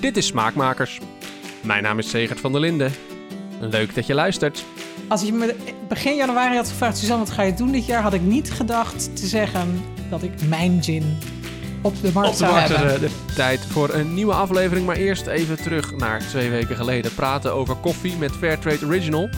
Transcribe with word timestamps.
Dit 0.00 0.16
is 0.16 0.26
Smaakmakers. 0.26 1.00
Mijn 1.60 1.82
naam 1.82 1.98
is 1.98 2.10
Segert 2.10 2.40
van 2.40 2.52
der 2.52 2.60
Linden. 2.60 2.92
Leuk 3.60 3.94
dat 3.94 4.06
je 4.06 4.14
luistert. 4.14 4.64
Als 5.08 5.22
je 5.22 5.32
me 5.32 5.54
begin 5.88 6.16
januari 6.16 6.56
had 6.56 6.68
gevraagd, 6.68 6.98
Suzanne, 6.98 7.24
wat 7.24 7.34
ga 7.34 7.42
je 7.42 7.54
doen 7.54 7.72
dit 7.72 7.86
jaar? 7.86 8.02
Had 8.02 8.12
ik 8.14 8.20
niet 8.20 8.50
gedacht 8.50 9.16
te 9.16 9.26
zeggen 9.26 9.82
dat 10.10 10.22
ik 10.22 10.32
mijn 10.48 10.82
gin 10.82 11.18
op 11.82 12.00
de 12.02 12.10
markt 12.14 12.28
Op 12.28 12.36
de 12.36 12.38
zou 12.44 12.52
markt 12.52 12.68
hebben. 12.68 12.94
eh, 12.94 13.00
de 13.00 13.10
tijd 13.34 13.60
voor 13.66 13.94
een 13.94 14.14
nieuwe 14.14 14.32
aflevering. 14.32 14.86
Maar 14.86 14.96
eerst 14.96 15.26
even 15.26 15.56
terug 15.62 15.96
naar 15.96 16.18
twee 16.28 16.50
weken 16.50 16.76
geleden. 16.76 17.14
Praten 17.14 17.52
over 17.54 17.74
koffie 17.74 18.16
met 18.16 18.32
Fairtrade 18.32 18.86
Original. 18.86 19.28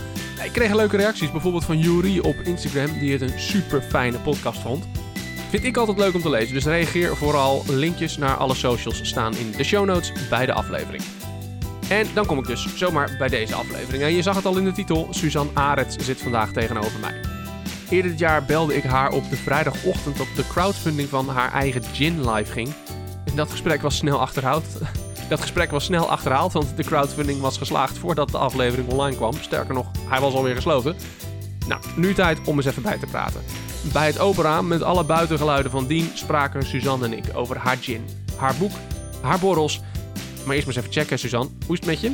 Ik 0.44 0.52
kreeg 0.52 0.74
leuke 0.74 0.96
reacties, 0.96 1.30
bijvoorbeeld 1.30 1.64
van 1.64 1.78
Yuri 1.78 2.20
op 2.20 2.36
Instagram, 2.44 2.98
die 2.98 3.12
het 3.12 3.20
een 3.20 3.38
super 3.40 3.82
fijne 3.82 4.18
podcast 4.18 4.60
vond. 4.60 4.84
Vind 5.50 5.64
ik 5.64 5.76
altijd 5.76 5.98
leuk 5.98 6.14
om 6.14 6.20
te 6.20 6.30
lezen, 6.30 6.54
dus 6.54 6.64
reageer 6.64 7.16
vooral. 7.16 7.64
Linkjes 7.68 8.16
naar 8.16 8.36
alle 8.36 8.54
socials 8.54 9.00
staan 9.02 9.36
in 9.36 9.52
de 9.56 9.64
show 9.64 9.86
notes 9.86 10.12
bij 10.28 10.46
de 10.46 10.52
aflevering. 10.52 11.02
En 11.88 12.06
dan 12.14 12.26
kom 12.26 12.38
ik 12.38 12.46
dus 12.46 12.76
zomaar 12.76 13.16
bij 13.18 13.28
deze 13.28 13.54
aflevering. 13.54 14.02
En 14.02 14.14
je 14.14 14.22
zag 14.22 14.36
het 14.36 14.44
al 14.44 14.56
in 14.56 14.64
de 14.64 14.72
titel, 14.72 15.06
Suzanne 15.10 15.50
Arets 15.54 15.96
zit 15.96 16.20
vandaag 16.20 16.52
tegenover 16.52 17.00
mij. 17.00 17.14
Eerder 17.88 18.10
dit 18.10 18.20
jaar 18.20 18.44
belde 18.44 18.76
ik 18.76 18.82
haar 18.82 19.12
op 19.12 19.30
de 19.30 19.36
vrijdagochtend 19.36 20.20
op 20.20 20.28
de 20.36 20.46
crowdfunding 20.46 21.08
van 21.08 21.28
haar 21.28 21.52
eigen 21.52 21.82
gin 21.82 22.30
live 22.30 22.52
ging. 22.52 22.68
En 23.24 23.36
dat 23.36 23.50
gesprek 23.50 23.82
was 23.82 23.96
snel 23.96 24.20
achterhaald. 24.20 24.64
Dat 25.28 25.40
gesprek 25.40 25.70
was 25.70 25.84
snel 25.84 26.10
achterhaald, 26.10 26.52
want 26.52 26.76
de 26.76 26.84
crowdfunding 26.84 27.40
was 27.40 27.58
geslaagd 27.58 27.98
voordat 27.98 28.30
de 28.30 28.38
aflevering 28.38 28.88
online 28.88 29.16
kwam. 29.16 29.34
Sterker 29.40 29.74
nog, 29.74 29.86
hij 30.08 30.20
was 30.20 30.34
alweer 30.34 30.54
gesloten. 30.54 30.96
Nou, 31.66 31.80
nu 31.96 32.14
tijd 32.14 32.38
om 32.44 32.56
eens 32.56 32.66
even 32.66 32.82
bij 32.82 32.98
te 32.98 33.06
praten. 33.06 33.40
Bij 33.92 34.06
het 34.06 34.18
open 34.18 34.42
raam 34.44 34.66
met 34.66 34.82
alle 34.82 35.04
buitengeluiden 35.04 35.70
van 35.70 35.86
dien 35.86 36.10
spraken 36.14 36.66
Suzanne 36.66 37.04
en 37.04 37.12
ik 37.12 37.24
over 37.34 37.56
haar 37.56 37.76
gin, 37.80 38.04
haar 38.36 38.54
boek, 38.58 38.72
haar 39.22 39.38
borrels. 39.38 39.80
Maar 40.44 40.54
eerst 40.54 40.66
maar 40.66 40.76
eens 40.76 40.84
even 40.84 40.92
checken, 41.00 41.18
Suzanne. 41.18 41.50
Hoe 41.66 41.74
is 41.78 41.86
het 41.86 41.86
met 41.88 42.00
je? 42.00 42.12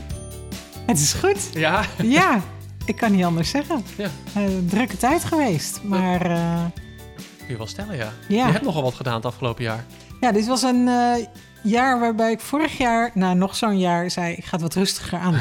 Het 0.86 0.98
is 0.98 1.12
goed. 1.12 1.50
Ja. 1.52 1.84
Ja, 2.02 2.40
ik 2.84 2.96
kan 2.96 3.12
niet 3.12 3.24
anders 3.24 3.50
zeggen. 3.50 3.84
Ja. 3.96 4.08
Eh, 4.34 4.42
drukke 4.68 4.96
tijd 4.96 5.24
geweest. 5.24 5.80
Maar 5.82 6.20
eh, 6.30 6.64
Kun 7.38 7.48
je 7.48 7.56
wel 7.56 7.66
stellen, 7.66 7.96
ja. 7.96 8.12
Ja. 8.28 8.46
Je 8.46 8.52
hebt 8.52 8.64
nogal 8.64 8.82
wat 8.82 8.94
gedaan 8.94 9.14
het 9.14 9.24
afgelopen 9.24 9.64
jaar. 9.64 9.84
ja, 10.20 10.32
dit 10.32 10.46
was 10.46 10.62
een 10.62 10.88
eh, 10.88 11.26
jaar 11.66 12.00
waarbij 12.00 12.30
ik 12.32 12.40
vorig 12.40 12.78
jaar, 12.78 13.10
nou 13.14 13.36
nog 13.36 13.56
zo'n 13.56 13.78
jaar, 13.78 14.10
zei 14.10 14.32
ik 14.34 14.44
ga 14.44 14.50
het 14.50 14.60
wat 14.60 14.74
rustiger 14.74 15.18
aan 15.18 15.38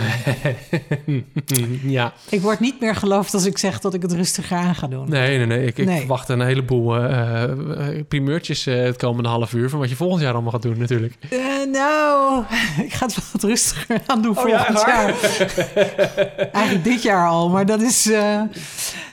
doen. 1.06 1.26
ja. 1.92 2.14
ik 2.30 2.42
word 2.42 2.59
niet 2.59 2.80
meer 2.80 2.95
geloofd 2.95 3.34
als 3.34 3.45
ik 3.45 3.58
zeg 3.58 3.80
dat 3.80 3.94
ik 3.94 4.02
het 4.02 4.12
rustiger 4.12 4.58
aan 4.58 4.76
ga 4.76 4.88
doen. 4.88 5.09
Nee, 5.09 5.38
nee, 5.38 5.46
nee. 5.46 5.66
Ik, 5.66 5.78
ik 5.78 5.90
verwacht 5.90 6.30
een 6.30 6.42
heleboel 6.42 6.96
eh, 6.96 7.44
eh, 7.44 8.06
primeurtjes 8.08 8.66
eh, 8.66 8.84
het 8.84 8.98
komende 8.98 9.30
half 9.30 9.53
uur... 9.53 9.70
van 9.70 9.80
wat 9.80 9.90
je 9.90 9.96
volgend 9.96 10.22
jaar 10.22 10.34
allemaal 10.34 10.52
gaat 10.52 10.62
doen 10.62 10.78
natuurlijk. 10.80 11.14
Nou, 11.72 12.44
ik 12.86 12.94
ga 12.94 13.06
het 13.06 13.31
wat 13.31 13.44
rustiger 13.44 14.02
aan 14.06 14.22
doen 14.22 14.38
Oh 14.38 14.44
volgend 14.44 14.81
jaar. 14.86 15.14
Eigenlijk 16.52 16.84
dit 16.84 17.02
jaar 17.03 17.28
al, 17.28 17.50
maar 17.50 17.66
dat 17.66 17.81
is... 17.81 18.09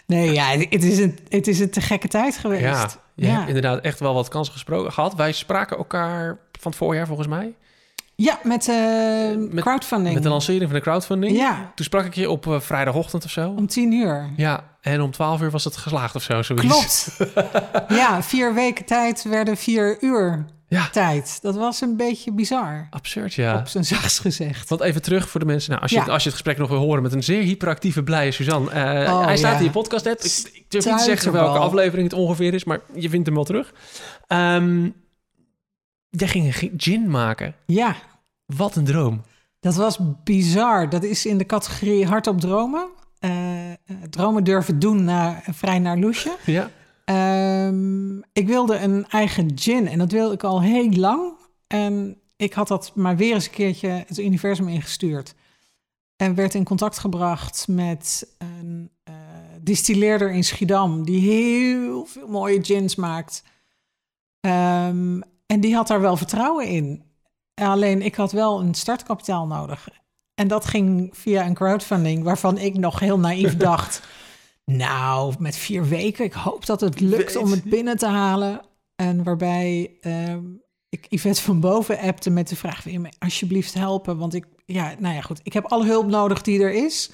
nee, 0.06 0.32
ja, 0.32 0.44
het 0.48 0.84
is, 0.84 0.98
een, 0.98 1.18
het 1.28 1.46
is 1.46 1.58
een 1.60 1.70
te 1.70 1.80
gekke 1.80 2.08
tijd 2.08 2.36
geweest. 2.36 2.62
Ja, 2.62 2.88
je 3.14 3.26
Ja. 3.26 3.32
hebt 3.34 3.46
inderdaad 3.48 3.80
echt 3.80 4.00
wel 4.00 4.14
wat 4.14 4.28
kansen 4.28 4.52
gesproken 4.52 4.92
gehad. 4.92 5.14
Wij 5.14 5.32
spraken 5.32 5.76
elkaar 5.76 6.38
van 6.62 6.70
het 6.70 6.80
voorjaar 6.80 7.06
volgens 7.06 7.28
mij. 7.28 7.54
Ja, 8.14 8.38
met, 8.42 8.66
Met- 9.50 9.64
crowdfunding. 9.64 10.14
Met 10.14 10.22
de 10.22 10.28
lancering 10.28 10.64
van 10.64 10.72
de 10.74 10.80
crowdfunding. 10.80 11.36
Ja, 11.36 11.72
Toen 11.74 11.84
sprak 11.84 12.04
ik 12.04 12.14
je 12.14 12.30
op 12.30 12.46
eh, 12.46 12.60
vrijdagochtend 12.60 13.24
of 13.24 13.30
zo. 13.30 13.48
om 13.56 13.66
tien 13.66 13.92
uur. 13.92 14.30
Ja, 14.36 14.64
en 14.80 15.00
om 15.00 15.10
twaalf 15.10 15.40
uur 15.42 15.50
was 15.50 15.64
het 15.64 15.76
geslaagd 15.76 16.14
of 16.14 16.22
zo. 16.22 16.42
Zoiets. 16.42 16.66
Klopt. 17.16 17.34
ja, 18.00 18.22
vier 18.22 18.54
weken 18.54 18.84
tijd 18.84 19.22
werden 19.22 19.56
vier 19.56 19.96
uur 20.00 20.44
Ja, 20.68 20.88
tijd. 20.90 21.38
Dat 21.42 21.54
was 21.56 21.80
een 21.80 21.96
beetje 21.96 22.32
bizar, 22.32 22.86
absurd 22.90 23.34
ja. 23.34 23.58
op 23.58 23.68
zijn 23.68 23.84
zachtst 23.84 24.18
gezegd. 24.20 24.68
Want 24.68 24.80
even 24.80 25.02
terug 25.02 25.28
voor 25.28 25.40
de 25.40 25.46
mensen. 25.46 25.70
Nou, 25.70 25.82
als, 25.82 25.90
je, 25.90 25.96
Ja. 25.96 26.04
als 26.04 26.22
je 26.22 26.28
het 26.28 26.38
gesprek 26.38 26.58
nog 26.58 26.68
wil 26.68 26.78
horen 26.78 27.02
met 27.02 27.12
een 27.12 27.22
zeer 27.22 27.42
hyperactieve, 27.42 28.02
blije 28.02 28.30
Suzanne. 28.30 28.66
Oh, 28.68 29.24
hij 29.24 29.36
staat 29.36 29.52
ja. 29.52 29.58
in 29.58 29.64
je 29.64 29.70
podcast 29.70 30.06
app. 30.06 30.20
Ik, 30.20 30.50
ik 30.52 30.64
durf 30.68 30.84
niet 30.84 30.98
te 30.98 31.04
zeggen 31.04 31.32
welke 31.32 31.58
aflevering 31.58 32.10
het 32.10 32.18
ongeveer 32.20 32.54
is, 32.54 32.64
maar 32.64 32.80
je 32.94 33.08
vindt 33.08 33.26
hem 33.26 33.34
wel 33.34 33.44
terug. 33.44 33.72
Ehm, 34.26 34.88
jij 36.18 36.28
ging 36.28 36.46
een 36.46 36.52
gi- 36.52 36.72
gin 36.76 37.10
maken. 37.10 37.54
Ja, 37.66 37.96
Wat 38.46 38.76
een 38.76 38.84
droom. 38.84 39.22
dat 39.60 39.74
was 39.74 39.98
bizar. 40.24 40.88
Dat 40.88 41.02
is 41.02 41.26
in 41.26 41.38
de 41.38 41.46
categorie 41.46 42.06
hardop 42.06 42.40
dromen. 42.40 42.88
Eh, 43.18 43.70
eh, 43.70 43.76
dromen 44.10 44.44
durven 44.44 44.78
doen 44.78 45.04
naar, 45.04 45.44
vrij 45.50 45.78
naar 45.78 45.98
loesje. 45.98 46.36
Ja. 46.46 46.70
Ehm, 47.04 48.16
ik 48.32 48.46
wilde 48.46 48.76
een 48.78 49.06
eigen 49.08 49.50
gin 49.54 49.88
en 49.88 49.98
dat 49.98 50.12
wilde 50.12 50.34
ik 50.34 50.42
al 50.44 50.62
heel 50.62 50.90
lang. 50.90 51.32
En 51.66 52.16
ik 52.36 52.52
had 52.52 52.68
dat 52.68 52.92
maar 52.94 53.16
weer 53.16 53.34
eens 53.34 53.44
een 53.46 53.50
keertje 53.52 53.88
het 54.06 54.18
universum 54.18 54.68
ingestuurd. 54.68 55.34
En 56.16 56.34
werd 56.34 56.54
in 56.54 56.64
contact 56.64 56.98
gebracht 56.98 57.68
met 57.68 58.34
een 58.38 58.90
eh, 59.04 59.14
distilleerder 59.60 60.30
in 60.30 60.44
Schiedam... 60.44 61.04
die 61.04 61.20
heel 61.30 62.04
veel 62.04 62.28
mooie 62.28 62.64
gins 62.64 62.94
maakt. 62.94 63.42
Ehm, 64.40 65.20
en 65.52 65.60
die 65.60 65.74
had 65.74 65.86
daar 65.86 66.00
wel 66.00 66.16
vertrouwen 66.16 66.66
in. 66.66 67.02
Alleen 67.54 68.02
ik 68.02 68.14
had 68.14 68.32
wel 68.32 68.60
een 68.60 68.74
startkapitaal 68.74 69.46
nodig. 69.46 69.88
En 70.34 70.48
dat 70.48 70.64
ging 70.64 71.10
via 71.16 71.46
een 71.46 71.54
crowdfunding 71.54 72.24
waarvan 72.24 72.58
ik 72.58 72.78
nog 72.78 72.98
heel 72.98 73.18
naïef 73.18 73.56
dacht... 73.70 74.02
Nou, 74.64 75.34
met 75.38 75.56
vier 75.56 75.88
weken. 75.88 76.24
Ik 76.24 76.32
hoop 76.32 76.66
dat 76.66 76.80
het 76.80 77.00
lukt 77.00 77.36
om 77.36 77.50
het 77.50 77.64
binnen 77.64 77.96
te 77.96 78.06
halen. 78.06 78.60
En 78.96 79.22
waarbij 79.22 79.96
ehm, 80.00 80.44
ik 80.88 81.06
Yvette 81.08 81.42
van 81.42 81.60
boven 81.60 81.98
appte 81.98 82.30
met 82.30 82.48
de 82.48 82.56
vraag... 82.56 82.82
wil 82.82 82.92
je 82.92 82.98
me 82.98 83.12
alsjeblieft 83.18 83.74
helpen? 83.74 84.18
Want 84.18 84.34
ik, 84.34 84.46
ja, 84.64 84.94
nou 84.98 85.14
ja, 85.14 85.20
goed. 85.20 85.40
Ik 85.42 85.52
heb 85.52 85.64
alle 85.64 85.84
hulp 85.86 86.06
nodig 86.06 86.42
die 86.42 86.62
er 86.62 86.72
is. 86.72 87.10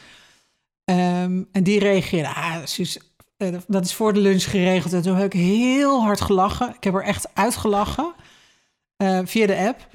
Ehm, 0.85 1.43
en 1.53 1.63
die 1.63 1.79
reageerde, 1.79 2.35
ah, 2.35 2.57
Suus, 2.65 2.99
eh, 3.37 3.55
dat 3.67 3.85
is 3.85 3.95
voor 3.95 4.13
de 4.13 4.21
lunch 4.21 4.51
geregeld. 4.51 4.93
En 4.93 5.03
toen 5.03 5.17
heb 5.17 5.35
ik 5.35 5.41
heel 5.41 6.03
hard 6.03 6.21
gelachen. 6.21 6.75
Ik 6.75 6.85
heb 6.85 6.95
er 6.95 7.05
echt 7.05 7.35
uitgelachen 7.35 8.15
eh, 8.99 9.19
via 9.25 9.47
de 9.47 9.57
app. 9.57 9.87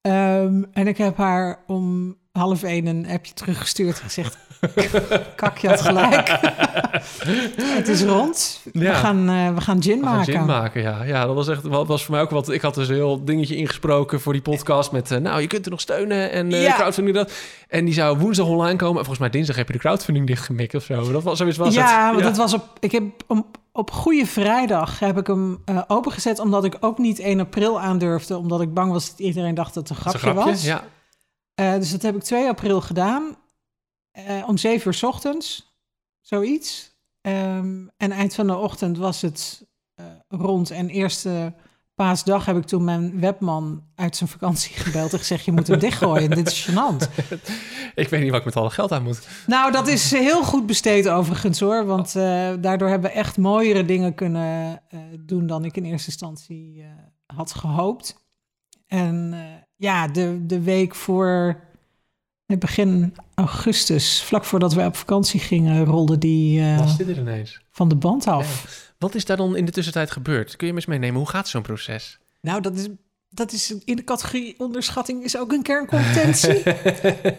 Ehm, 0.00 0.62
en 0.72 0.86
ik 0.86 0.98
heb 0.98 1.16
haar 1.16 1.58
om 1.66 2.16
half 2.32 2.62
één 2.62 2.86
een 2.86 3.06
appje 3.08 3.34
teruggestuurd 3.34 3.96
en 4.00 4.04
gezegd... 4.04 4.38
Kak, 5.36 5.58
je 5.58 5.68
had 5.68 5.80
gelijk. 5.80 6.28
het 7.78 7.88
is 7.88 8.02
rond. 8.02 8.60
We, 8.72 8.80
Ja. 8.80 8.94
gaan, 8.94 9.28
eh, 9.28 9.54
we 9.54 9.60
gaan 9.60 9.82
gin 9.82 9.98
We 10.00 10.04
gaan 10.06 10.16
maken. 10.16 10.32
gin 10.32 10.44
maken, 10.44 10.82
ja. 10.82 11.02
Ja, 11.04 11.26
dat 11.26 11.34
was 11.34 11.48
echt 11.48 11.62
wat 11.62 11.86
was 11.86 12.04
voor 12.04 12.14
mij 12.14 12.22
ook 12.22 12.30
wat. 12.30 12.48
Ik 12.50 12.60
had 12.60 12.74
dus 12.74 12.88
een 12.88 12.94
heel 12.94 13.24
dingetje 13.24 13.56
ingesproken 13.56 14.20
voor 14.20 14.32
die 14.32 14.42
podcast 14.42 14.92
met, 14.92 15.10
eh, 15.10 15.18
nou, 15.18 15.40
je 15.40 15.46
kunt 15.46 15.64
er 15.64 15.70
nog 15.70 15.80
steunen 15.80 16.30
en 16.30 16.50
Ja. 16.50 16.74
crowdfunding 16.74 17.16
dat. 17.16 17.32
En 17.68 17.84
die 17.84 17.94
zou 17.94 18.18
woensdag 18.18 18.46
online 18.46 18.76
komen. 18.76 18.88
En 18.98 19.04
volgens 19.04 19.18
mij 19.18 19.30
dinsdag 19.30 19.56
heb 19.56 19.66
je 19.66 19.72
de 19.72 19.78
crowdfunding 19.78 20.26
dichtgemikt 20.26 20.74
of 20.74 20.82
zo. 20.84 21.12
Dat 21.12 21.22
was 21.22 21.38
zoiets 21.38 21.56
was 21.56 21.74
ja, 21.74 22.04
het. 22.04 22.14
want 22.14 22.24
het 22.26 22.36
was 22.36 22.54
op. 22.54 22.76
Ik 22.80 22.92
heb 22.92 23.02
op, 23.26 23.58
op 23.78 23.90
Goede 23.90 24.26
Vrijdag 24.26 24.98
heb 24.98 25.18
ik 25.18 25.26
hem 25.26 25.62
eh, 25.64 25.82
opengezet, 25.86 26.38
omdat 26.38 26.64
ik 26.64 26.76
ook 26.80 26.98
niet 26.98 27.18
1 27.18 27.40
april 27.40 27.80
aandurfde, 27.80 28.36
omdat 28.36 28.60
ik 28.60 28.74
bang 28.74 28.92
was 28.92 29.10
dat 29.10 29.18
iedereen 29.18 29.54
dacht 29.54 29.74
dat 29.74 29.88
het 29.88 29.98
een 29.98 30.04
grapje, 30.04 30.32
was. 30.32 30.62
Ja. 30.62 30.84
Eh, 31.54 31.74
dus 31.74 31.90
dat 31.90 32.02
heb 32.02 32.14
ik 32.14 32.22
2 32.22 32.48
april 32.48 32.80
gedaan, 32.80 33.36
eh, 34.10 34.48
om 34.48 34.56
7 34.56 34.86
uur 34.86 34.94
's 34.94 35.02
ochtends, 35.02 35.76
zoiets. 36.20 36.96
Ehm, 37.20 37.86
en 37.96 38.10
eind 38.10 38.34
van 38.34 38.46
de 38.46 38.56
ochtend 38.56 38.98
was 38.98 39.20
het 39.20 39.66
rond 40.28 40.70
en 40.70 40.88
eerste 40.88 41.54
paasdag 41.98 42.44
heb 42.44 42.56
ik 42.56 42.64
toen 42.64 42.84
mijn 42.84 43.20
webman 43.20 43.82
uit 43.94 44.16
zijn 44.16 44.28
vakantie 44.28 44.74
gebeld 44.74 45.12
en 45.12 45.18
gezegd: 45.18 45.44
je 45.44 45.52
moet 45.52 45.66
hem 45.66 45.78
dichtgooien. 45.78 46.30
Dit 46.30 46.46
is 46.46 46.70
gênant. 46.70 47.08
Ik 47.94 48.08
weet 48.08 48.20
niet 48.20 48.30
wat 48.30 48.38
ik 48.38 48.44
met 48.44 48.56
alle 48.56 48.70
geld 48.70 48.92
aan 48.92 49.02
moet. 49.02 49.28
Nou, 49.46 49.72
dat 49.72 49.88
is 49.88 50.10
heel 50.10 50.44
goed 50.44 50.66
besteed 50.66 51.08
overigens 51.08 51.60
hoor. 51.60 51.84
Want 51.84 52.16
eh, 52.16 52.50
daardoor 52.60 52.88
hebben 52.88 53.10
we 53.10 53.16
echt 53.16 53.36
mooiere 53.36 53.84
dingen 53.84 54.14
kunnen 54.14 54.82
eh, 54.88 55.00
doen 55.20 55.46
dan 55.46 55.64
ik 55.64 55.76
in 55.76 55.84
eerste 55.84 56.10
instantie 56.10 56.82
eh, 56.82 56.88
had 57.36 57.54
gehoopt. 57.54 58.26
En 58.86 59.34
ja, 59.76 60.08
de, 60.08 60.46
de 60.46 60.60
week 60.60 60.94
voor 60.94 61.60
nee, 62.46 62.58
begin 62.58 63.14
augustus, 63.34 64.22
vlak 64.22 64.44
voordat 64.44 64.74
we 64.74 64.84
op 64.84 64.96
vakantie 64.96 65.40
gingen, 65.40 65.84
rolde 65.84 66.18
die 66.18 66.76
Was 66.76 66.96
dit 66.96 67.08
er 67.08 67.18
ineens? 67.18 67.60
van 67.70 67.88
de 67.88 67.96
band 67.96 68.26
af. 68.26 68.87
Wat 68.98 69.14
is 69.14 69.24
daar 69.24 69.36
dan 69.36 69.56
in 69.56 69.64
de 69.64 69.70
tussentijd 69.72 70.10
gebeurd? 70.10 70.56
Kun 70.56 70.66
je 70.66 70.72
me 70.72 70.78
eens 70.78 70.88
meenemen? 70.88 71.16
Hoe 71.20 71.28
gaat 71.28 71.48
zo'n 71.48 71.62
proces? 71.62 72.18
Nou, 72.40 72.60
dat 72.60 72.76
is, 72.76 72.88
dat 73.28 73.52
is 73.52 73.74
in 73.84 73.96
de 73.96 74.04
categorie 74.04 74.54
onderschatting 74.58 75.24
is 75.24 75.36
ook 75.38 75.52
een 75.52 75.62
kerncompetentie. 75.62 76.62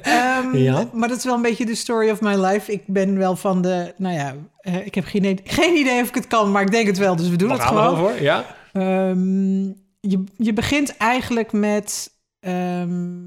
Ehm, 0.02 0.58
Ja. 0.58 0.90
Maar 0.94 1.08
dat 1.10 1.18
is 1.18 1.24
wel 1.24 1.36
een 1.36 1.42
beetje 1.42 1.66
de 1.66 1.76
story 1.76 2.10
of 2.10 2.22
my 2.22 2.36
life. 2.36 2.72
Ik 2.72 2.84
ben 2.88 3.18
wel 3.18 3.36
van 3.36 3.62
de, 3.62 3.94
nou 3.98 4.16
ja, 4.16 4.36
eh, 4.60 4.86
ik 4.86 4.96
heb 4.96 5.06
geen, 5.06 5.24
idee- 5.24 5.42
geen 5.44 5.76
idee 5.76 6.02
of 6.02 6.08
ik 6.08 6.16
het 6.16 6.28
kan, 6.28 6.52
maar 6.52 6.62
ik 6.62 6.72
denk 6.72 6.88
het 6.88 6.98
wel, 6.98 7.16
dus 7.16 7.30
we 7.30 7.36
doen 7.36 7.50
het 7.52 7.62
gewoon. 7.62 8.22
Ja. 8.22 8.56
Ehm, 8.74 9.64
je, 10.00 10.24
je 10.38 10.54
begint 10.54 10.98
eigenlijk 10.98 11.52
met 11.52 12.12
ehm, 12.40 13.18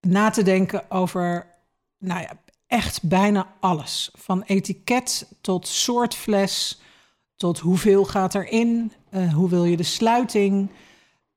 na 0.00 0.30
te 0.30 0.42
denken 0.42 0.90
over, 0.90 1.46
nou 1.98 2.20
ja, 2.20 2.30
echt 2.66 3.02
bijna 3.02 3.46
alles. 3.60 4.10
Van 4.18 4.42
etiket 4.42 5.28
tot 5.40 5.68
soort 5.68 6.14
fles, 6.14 6.80
tot 7.36 7.58
hoeveel 7.58 8.04
gaat 8.04 8.34
erin, 8.34 8.92
eh 9.10 9.32
hoe 9.34 9.48
wil 9.48 9.64
je 9.64 9.76
de 9.76 9.82
sluiting, 9.82 10.70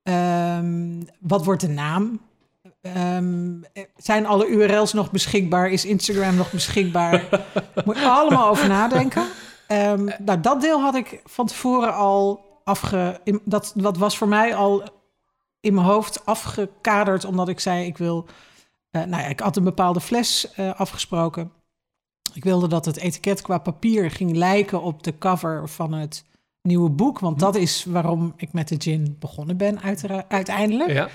Ehm, 0.09 1.01
wat 1.19 1.45
wordt 1.45 1.61
de 1.61 1.67
naam? 1.67 2.21
Ehm, 2.81 3.61
zijn 3.95 4.25
alle 4.25 4.47
URL's 4.47 4.93
nog 4.93 5.11
beschikbaar? 5.11 5.69
Is 5.69 5.85
Instagram 5.85 6.35
nog 6.35 6.51
beschikbaar? 6.51 7.27
Moet 7.85 7.97
je 7.97 8.09
allemaal 8.09 8.49
over 8.49 8.67
nadenken. 8.67 9.27
Ehm, 9.67 10.09
nou, 10.19 10.39
dat 10.39 10.61
deel 10.61 10.81
had 10.81 10.95
ik 10.95 11.21
van 11.25 11.45
tevoren 11.45 11.93
al 11.93 12.47
afge... 12.63 13.21
Dat, 13.43 13.73
dat 13.75 13.97
was 13.97 14.17
voor 14.17 14.27
mij 14.27 14.55
al 14.55 14.83
in 15.59 15.73
mijn 15.73 15.87
hoofd 15.87 16.25
afgekaderd, 16.25 17.25
omdat 17.25 17.49
ik 17.49 17.59
zei, 17.59 17.85
ik 17.85 17.97
wil... 17.97 18.25
eh, 18.91 19.03
nou 19.03 19.21
ja, 19.23 19.27
ik 19.27 19.39
had 19.39 19.57
een 19.57 19.63
bepaalde 19.63 20.01
fles 20.01 20.53
eh, 20.53 20.79
afgesproken. 20.79 21.51
Ik 22.33 22.43
wilde 22.43 22.67
dat 22.67 22.85
het 22.85 22.97
etiket 22.97 23.41
qua 23.41 23.57
papier 23.57 24.11
ging 24.11 24.35
lijken 24.35 24.81
op 24.81 25.03
de 25.03 25.17
cover 25.17 25.69
van 25.69 25.93
het 25.93 26.25
nieuwe 26.61 26.89
boek. 26.89 27.19
Want 27.19 27.39
dat 27.39 27.55
is 27.55 27.85
waarom 27.85 28.33
ik 28.37 28.53
met 28.53 28.67
de 28.67 28.75
gin 28.77 29.15
begonnen 29.19 29.57
ben, 29.57 29.79
uiteindelijk. 30.27 30.91
Ja. 30.91 31.09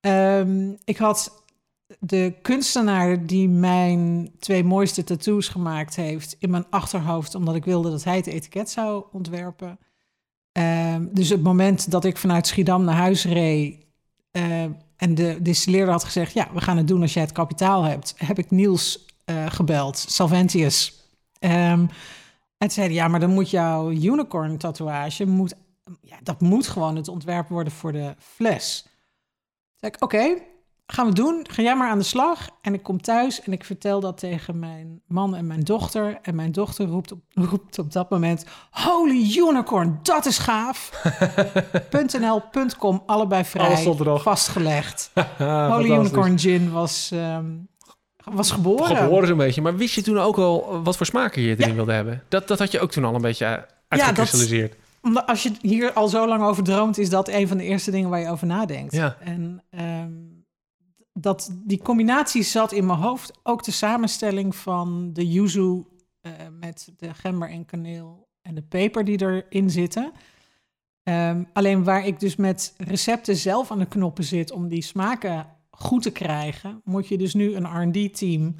Ehm, 0.00 0.70
ik 0.84 0.96
had 0.96 1.44
de 1.98 2.34
kunstenaar 2.42 3.26
die 3.26 3.48
mijn 3.48 4.30
twee 4.38 4.64
mooiste 4.64 5.04
tattoos 5.04 5.48
gemaakt 5.48 5.96
heeft 5.96 6.36
in 6.38 6.50
mijn 6.50 6.66
achterhoofd, 6.70 7.34
omdat 7.34 7.54
ik 7.54 7.64
wilde 7.64 7.90
dat 7.90 8.04
hij 8.04 8.16
het 8.16 8.26
etiket 8.26 8.70
zou 8.70 9.04
ontwerpen. 9.12 9.78
Ehm, 10.52 11.04
dus 11.10 11.28
het 11.28 11.42
moment 11.42 11.90
dat 11.90 12.04
ik 12.04 12.16
vanuit 12.16 12.46
Schiedam 12.46 12.84
naar 12.84 12.94
huis 12.94 13.24
reed 13.24 13.84
ehm, 14.30 14.70
en 14.96 15.14
de 15.14 15.38
distilleerder 15.42 15.92
had 15.92 16.04
gezegd: 16.04 16.32
Ja, 16.32 16.48
we 16.52 16.60
gaan 16.60 16.76
het 16.76 16.88
doen 16.88 17.02
als 17.02 17.14
jij 17.14 17.22
het 17.22 17.32
kapitaal 17.32 17.82
hebt, 17.82 18.14
heb 18.16 18.38
ik 18.38 18.50
Niels 18.50 19.06
eh, 19.26 19.46
gebeld, 19.48 19.98
Salventius. 20.08 20.94
Ehm, 21.38 21.80
en 22.58 22.68
toen 22.68 22.70
zei 22.70 22.86
hij: 22.86 22.96
Ja, 22.96 23.08
maar 23.08 23.20
dan 23.20 23.30
moet 23.30 23.50
jouw 23.50 23.90
unicorn 23.90 24.58
tatoeage, 24.58 25.26
moet, 25.26 25.54
ja, 26.00 26.16
dat 26.22 26.40
moet 26.40 26.66
gewoon 26.66 26.96
het 26.96 27.08
ontwerp 27.08 27.48
worden 27.48 27.72
voor 27.72 27.92
de 27.92 28.14
fles. 28.18 28.86
Zei 29.76 29.92
ik, 29.92 30.02
oké, 30.02 30.42
gaan 30.86 31.06
we 31.06 31.12
doen. 31.12 31.46
Ga 31.50 31.62
jij 31.62 31.76
maar 31.76 31.90
aan 31.90 31.98
de 31.98 32.04
slag. 32.04 32.48
En 32.62 32.74
ik 32.74 32.82
kom 32.82 33.00
thuis 33.00 33.40
en 33.42 33.52
ik 33.52 33.64
vertel 33.64 34.00
dat 34.00 34.18
tegen 34.18 34.58
mijn 34.58 35.00
man 35.06 35.36
en 35.36 35.46
mijn 35.46 35.60
dochter. 35.60 36.18
En 36.22 36.34
mijn 36.34 36.52
dochter 36.52 36.86
roept 36.86 37.12
op, 37.12 37.18
roept 37.50 37.78
op 37.78 37.92
dat 37.92 38.10
moment... 38.10 38.44
Holy 38.70 39.36
unicorn, 39.36 39.98
dat 40.02 40.26
is 40.26 40.38
gaaf. 40.38 41.02
.nl, 42.20 42.42
.com, 42.78 43.02
allebei 43.06 43.44
vrij, 43.44 43.94
vastgelegd. 44.18 45.10
Holy. 45.38 45.90
Unicorn 45.90 46.38
Gin 46.38 46.72
was, 46.72 47.10
ehm, 47.12 47.46
was 48.34 48.50
geboren. 48.50 48.96
Geboren 48.96 49.28
zo'n 49.28 49.36
beetje. 49.36 49.62
Maar 49.62 49.76
wist 49.76 49.94
je 49.94 50.02
toen 50.02 50.18
ook 50.18 50.36
al 50.36 50.82
wat 50.82 50.96
voor 50.96 51.06
smaken 51.06 51.42
je 51.42 51.56
erin 51.58 51.74
wilde 51.74 51.92
hebben? 51.92 52.22
Dat, 52.28 52.48
dat 52.48 52.58
had 52.58 52.72
je 52.72 52.80
ook 52.80 52.90
toen 52.90 53.04
al 53.04 53.14
een 53.14 53.20
beetje 53.20 53.44
eh, 53.44 53.62
uitgekristalliseerd. 53.88 54.74
Omdat 55.02 55.26
als 55.26 55.42
je 55.42 55.52
hier 55.60 55.92
al 55.92 56.08
zo 56.08 56.28
lang 56.28 56.42
over 56.42 56.62
droomt... 56.62 56.98
is 56.98 57.10
dat 57.10 57.28
een 57.28 57.48
van 57.48 57.56
de 57.56 57.64
eerste 57.64 57.90
dingen 57.90 58.10
waar 58.10 58.20
je 58.20 58.28
over 58.28 58.46
nadenkt. 58.46 58.92
Ja. 58.92 59.16
En 59.20 59.62
ehm, 59.70 60.12
dat, 61.12 61.50
die 61.64 61.82
combinatie 61.82 62.42
zat 62.42 62.72
in 62.72 62.86
mijn 62.86 62.98
hoofd. 62.98 63.32
Ook 63.42 63.64
de 63.64 63.70
samenstelling 63.70 64.56
van 64.56 65.10
de 65.12 65.28
yuzu 65.28 65.84
eh, 66.20 66.32
met 66.60 66.92
de 66.96 67.14
gember 67.14 67.50
en 67.50 67.64
kaneel 67.64 68.28
en 68.42 68.54
de 68.54 68.62
peper 68.62 69.04
die 69.04 69.20
erin 69.20 69.70
zitten. 69.70 70.12
Ehm, 71.02 71.42
alleen 71.52 71.84
waar 71.84 72.06
ik 72.06 72.20
dus 72.20 72.36
met 72.36 72.74
recepten 72.76 73.36
zelf 73.36 73.70
aan 73.70 73.78
de 73.78 73.86
knoppen 73.86 74.24
zit 74.24 74.50
om 74.50 74.68
die 74.68 74.82
smaken 74.82 75.46
goed 75.78 76.02
te 76.02 76.10
krijgen, 76.10 76.80
moet 76.84 77.08
je 77.08 77.18
dus 77.18 77.34
nu 77.34 77.54
een 77.54 77.82
R&D-team 77.90 78.54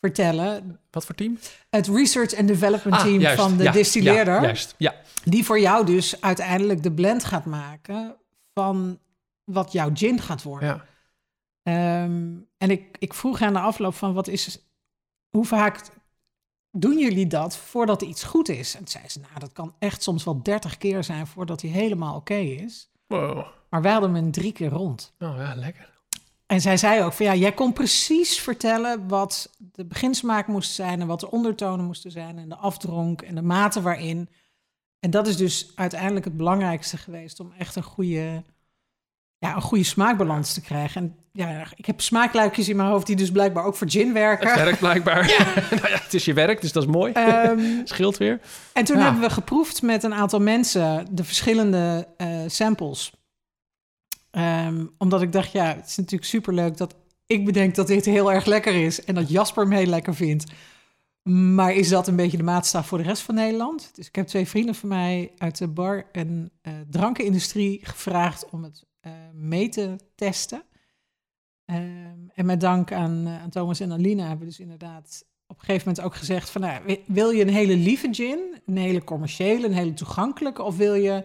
vertellen. 0.00 0.80
Wat 0.90 1.04
voor 1.04 1.14
team? 1.14 1.38
Het 1.70 1.86
Research 1.86 2.34
and 2.34 2.48
Development 2.48 2.94
Ah, 2.96 3.02
Team 3.02 3.20
juist. 3.20 3.40
van 3.42 3.56
de 3.56 3.62
Ja, 3.62 3.72
distilleerder. 3.72 4.34
Ja, 4.34 4.42
juist. 4.42 4.74
Ja. 4.78 4.94
Die 5.24 5.44
voor 5.44 5.60
jou 5.60 5.86
dus 5.86 6.20
uiteindelijk 6.20 6.82
de 6.82 6.92
blend 6.92 7.24
gaat 7.24 7.44
maken 7.44 8.16
van 8.54 8.98
wat 9.44 9.72
jouw 9.72 9.90
gin 9.94 10.20
gaat 10.20 10.42
worden. 10.42 10.68
ja. 10.68 10.84
Ehm, 11.62 12.34
en 12.58 12.70
ik, 12.70 12.96
ik 12.98 13.14
vroeg 13.14 13.42
aan 13.42 13.52
de 13.52 13.58
afloop 13.60 13.94
van 13.94 14.12
wat 14.14 14.28
is, 14.28 14.58
hoe 15.30 15.44
vaak 15.44 15.80
doen 16.70 16.98
jullie 16.98 17.26
dat 17.26 17.56
voordat 17.56 18.02
iets 18.02 18.22
goed 18.22 18.48
is? 18.48 18.76
En 18.76 18.88
zei 18.88 19.08
ze, 19.08 19.20
nou 19.20 19.38
dat 19.38 19.52
kan 19.52 19.74
echt 19.78 20.02
soms 20.02 20.24
wel 20.24 20.42
30 20.42 20.78
keer 20.78 21.04
zijn 21.04 21.26
voordat 21.26 21.60
hij 21.62 21.70
helemaal 21.70 22.16
oké 22.16 22.34
is. 22.34 22.90
Wow. 23.06 23.46
Maar 23.70 23.82
wij 23.82 23.92
hadden 23.92 24.14
hem 24.14 24.30
drie 24.30 24.52
keer 24.52 24.68
rond. 24.70 25.14
Oh 25.18 25.34
ja, 25.36 25.54
lekker. 25.54 25.90
En 26.52 26.60
zij 26.60 26.76
zei 26.76 27.02
ook 27.02 27.12
van 27.12 27.26
ja, 27.26 27.34
jij 27.34 27.52
kon 27.52 27.72
precies 27.72 28.38
vertellen 28.40 29.08
wat 29.08 29.50
de 29.58 29.84
beginsmaak 29.84 30.46
moest 30.46 30.72
zijn 30.72 31.00
en 31.00 31.06
wat 31.06 31.20
de 31.20 31.30
ondertonen 31.30 31.84
moesten 31.86 32.10
zijn 32.10 32.38
en 32.38 32.48
de 32.48 32.56
afdronk 32.56 33.22
en 33.22 33.34
de 33.34 33.42
mate 33.42 33.82
waarin. 33.82 34.28
En 35.00 35.10
dat 35.10 35.26
is 35.26 35.36
dus 35.36 35.72
uiteindelijk 35.74 36.24
het 36.24 36.36
belangrijkste 36.36 36.96
geweest 36.96 37.40
om 37.40 37.52
echt 37.58 37.76
een 37.76 37.82
goede, 37.82 38.42
ja, 39.38 39.54
een 39.54 39.62
goede 39.62 39.84
smaakbalans 39.84 40.52
te 40.54 40.60
krijgen. 40.60 41.00
En 41.02 41.16
ja, 41.32 41.64
ik 41.74 41.86
heb 41.86 42.00
smaakluikjes 42.00 42.68
in 42.68 42.76
mijn 42.76 42.88
hoofd 42.88 43.06
die 43.06 43.16
dus 43.16 43.30
blijkbaar 43.30 43.64
ook 43.64 43.76
voor 43.76 43.90
gin 43.90 44.04
Het 44.04 44.12
werken. 44.14 44.54
werkt 44.54 44.78
blijkbaar. 44.78 45.26
nou 45.80 45.88
ja, 45.88 45.98
het 46.02 46.14
is 46.14 46.24
je 46.24 46.32
werk, 46.34 46.60
dus 46.60 46.72
dat 46.72 46.82
is 46.82 46.88
mooi. 46.88 47.12
Ehm, 47.12 47.60
Scheelt 47.84 48.16
weer. 48.16 48.40
en 48.72 48.84
toen 48.84 48.96
Ja. 48.98 49.02
hebben 49.04 49.22
we 49.22 49.30
geproefd 49.30 49.82
met 49.82 50.02
een 50.02 50.14
aantal 50.14 50.40
mensen 50.40 51.06
de 51.10 51.24
verschillende 51.24 52.08
eh, 52.16 52.28
samples. 52.46 53.12
Ehm, 54.32 54.86
omdat 54.98 55.22
ik 55.22 55.32
dacht, 55.32 55.52
ja, 55.52 55.74
het 55.76 55.86
is 55.86 55.96
natuurlijk 55.96 56.30
superleuk 56.30 56.76
dat 56.76 56.94
ik 57.26 57.44
bedenk 57.44 57.74
dat 57.74 57.86
dit 57.86 58.04
heel 58.04 58.32
erg 58.32 58.44
lekker 58.44 58.74
is 58.84 59.04
en 59.04 59.14
dat 59.14 59.28
Jasper 59.28 59.62
hem 59.62 59.72
heel 59.72 59.86
lekker 59.86 60.14
vindt. 60.14 60.52
Maar 61.22 61.72
is 61.74 61.88
dat 61.88 62.08
een 62.08 62.16
beetje 62.16 62.36
de 62.36 62.42
maatstaf 62.42 62.86
voor 62.86 62.98
de 62.98 63.04
rest 63.04 63.22
van 63.22 63.34
Nederland? 63.34 63.90
Dus 63.94 64.06
ik 64.08 64.14
heb 64.14 64.26
twee 64.26 64.48
vrienden 64.48 64.74
van 64.74 64.88
mij 64.88 65.32
uit 65.38 65.58
de 65.58 65.68
bar- 65.68 66.06
en 66.12 66.50
eh 66.62 66.72
drankenindustrie 66.90 67.80
gevraagd 67.82 68.50
om 68.50 68.62
het 68.62 68.84
eh, 69.00 69.12
mee 69.32 69.68
te 69.68 69.96
testen. 70.14 70.62
Ehm, 71.64 71.80
en 72.34 72.46
met 72.46 72.60
dank 72.60 72.92
aan, 72.92 73.26
eh, 73.26 73.42
aan 73.42 73.50
Thomas 73.50 73.80
en 73.80 73.92
Alina 73.92 74.22
hebben 74.22 74.38
we 74.38 74.44
dus 74.44 74.60
inderdaad 74.60 75.24
op 75.46 75.58
een 75.58 75.64
gegeven 75.64 75.88
moment 75.88 76.04
ook 76.06 76.14
gezegd 76.16 76.50
van... 76.50 76.60
Nou, 76.60 76.82
wi- 76.86 77.00
wil 77.06 77.30
je 77.30 77.42
een 77.42 77.48
hele 77.54 77.76
lieve 77.76 78.08
gin, 78.14 78.60
een 78.66 78.76
hele 78.76 79.04
commerciële, 79.04 79.66
een 79.66 79.72
hele 79.72 79.94
toegankelijke... 79.94 80.62
of 80.62 80.76
wil 80.76 80.94
je 80.94 81.24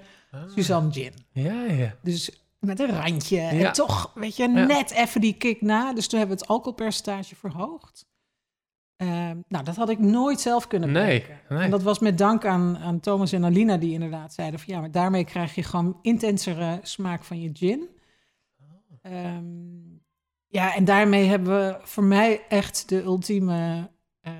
Suzanne 0.55 0.91
gin? 0.91 1.13
Ja, 1.31 1.63
ja. 1.63 1.95
Dus 2.01 2.46
met 2.59 2.79
een 2.79 2.89
randje 3.01 3.35
Ja. 3.41 3.49
en 3.67 3.73
toch, 3.73 4.11
weet 4.15 4.35
je, 4.35 4.43
Ja. 4.49 4.65
net 4.65 4.91
even 4.91 5.21
die 5.21 5.33
kick 5.33 5.61
na. 5.61 5.93
Dus 5.93 6.07
toen 6.07 6.19
hebben 6.19 6.37
we 6.37 6.41
het 6.43 6.51
alcoholpercentage 6.51 7.35
verhoogd. 7.35 8.05
Ehm, 8.95 9.37
nou, 9.47 9.63
dat 9.63 9.75
had 9.75 9.89
ik 9.89 9.99
nooit 9.99 10.39
zelf 10.41 10.67
kunnen 10.67 10.91
Nee, 10.91 11.21
bedenken. 11.21 11.39
nee. 11.55 11.63
En 11.63 11.69
dat 11.69 11.83
was 11.83 11.99
met 11.99 12.17
dank 12.17 12.45
aan, 12.45 12.77
aan 12.77 12.99
Thomas 12.99 13.31
en 13.31 13.43
Alina 13.45 13.77
die 13.77 13.91
inderdaad 13.93 14.33
zeiden 14.33 14.59
van... 14.59 14.73
ja, 14.73 14.79
maar 14.79 14.91
daarmee 14.91 15.23
krijg 15.25 15.55
je 15.55 15.63
gewoon 15.63 15.99
intensere 16.01 16.79
smaak 16.81 17.23
van 17.23 17.41
je 17.41 17.49
gin. 17.53 17.89
Ehm, 19.01 19.95
ja, 20.47 20.75
en 20.75 20.85
daarmee 20.85 21.25
hebben 21.25 21.55
we 21.57 21.77
voor 21.81 22.03
mij 22.03 22.47
echt 22.47 22.89
de 22.89 23.01
ultieme 23.03 23.91
eh, 24.21 24.33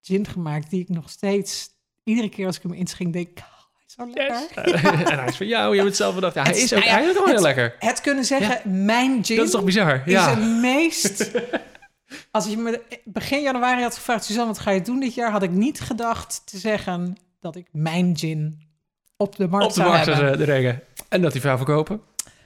gin 0.00 0.26
gemaakt... 0.26 0.70
die 0.70 0.80
ik 0.80 0.88
nog 0.88 1.10
steeds, 1.10 1.68
iedere 2.04 2.28
keer 2.28 2.46
als 2.46 2.56
ik 2.56 2.62
hem 2.62 2.72
inschenk, 2.72 3.12
denk... 3.12 3.38
Is 3.38 3.44
zo 3.90 4.06
lekker. 4.14 4.46
Yes. 4.64 4.82
en 5.10 5.18
hij 5.18 5.26
is 5.28 5.36
van 5.36 5.46
jou, 5.46 5.68
je 5.70 5.74
hebt 5.76 5.86
het 5.88 5.96
zelf 5.96 6.14
bedacht. 6.14 6.34
Ja, 6.34 6.42
hij 6.42 6.50
Het 6.50 6.60
is 6.62 6.72
is- 6.72 6.78
ook, 6.78 6.84
ja, 6.84 6.90
hij 6.92 7.02
is 7.02 7.08
ook 7.08 7.14
gewoon 7.16 7.30
heel 7.30 7.42
lekker. 7.42 7.74
Het 7.78 8.00
kunnen 8.00 8.24
zeggen, 8.24 8.84
mijn 8.84 9.24
gin 9.24 9.36
Dat 9.36 9.44
is 9.46 9.50
toch 9.52 9.64
bizar? 9.64 10.02
is 10.06 10.12
Ja. 10.12 10.30
het 10.34 10.38
meest... 10.60 11.30
Als 12.30 12.46
je 12.46 12.56
me 12.56 12.82
begin 13.04 13.42
januari 13.42 13.82
had 13.82 13.94
gevraagd, 13.94 14.24
Suzanne, 14.24 14.48
wat 14.52 14.58
ga 14.58 14.70
je 14.70 14.82
doen 14.82 15.00
dit 15.00 15.14
jaar? 15.14 15.30
Had 15.30 15.42
ik 15.42 15.50
niet 15.50 15.80
gedacht 15.80 16.42
te 16.44 16.58
zeggen 16.58 17.16
dat 17.40 17.56
ik 17.56 17.66
mijn 17.72 18.16
gin 18.16 18.68
op 19.16 19.36
de 19.36 19.48
markt 19.48 19.64
Op 19.66 19.72
de 19.72 19.76
zou 19.80 19.88
markt 19.88 20.06
hebben. 20.06 20.46
zou. 20.46 20.74
En 21.08 21.22
dat 21.22 21.32
hij 21.32 21.40
vuil 21.40 21.56
verkopen. 21.56 22.00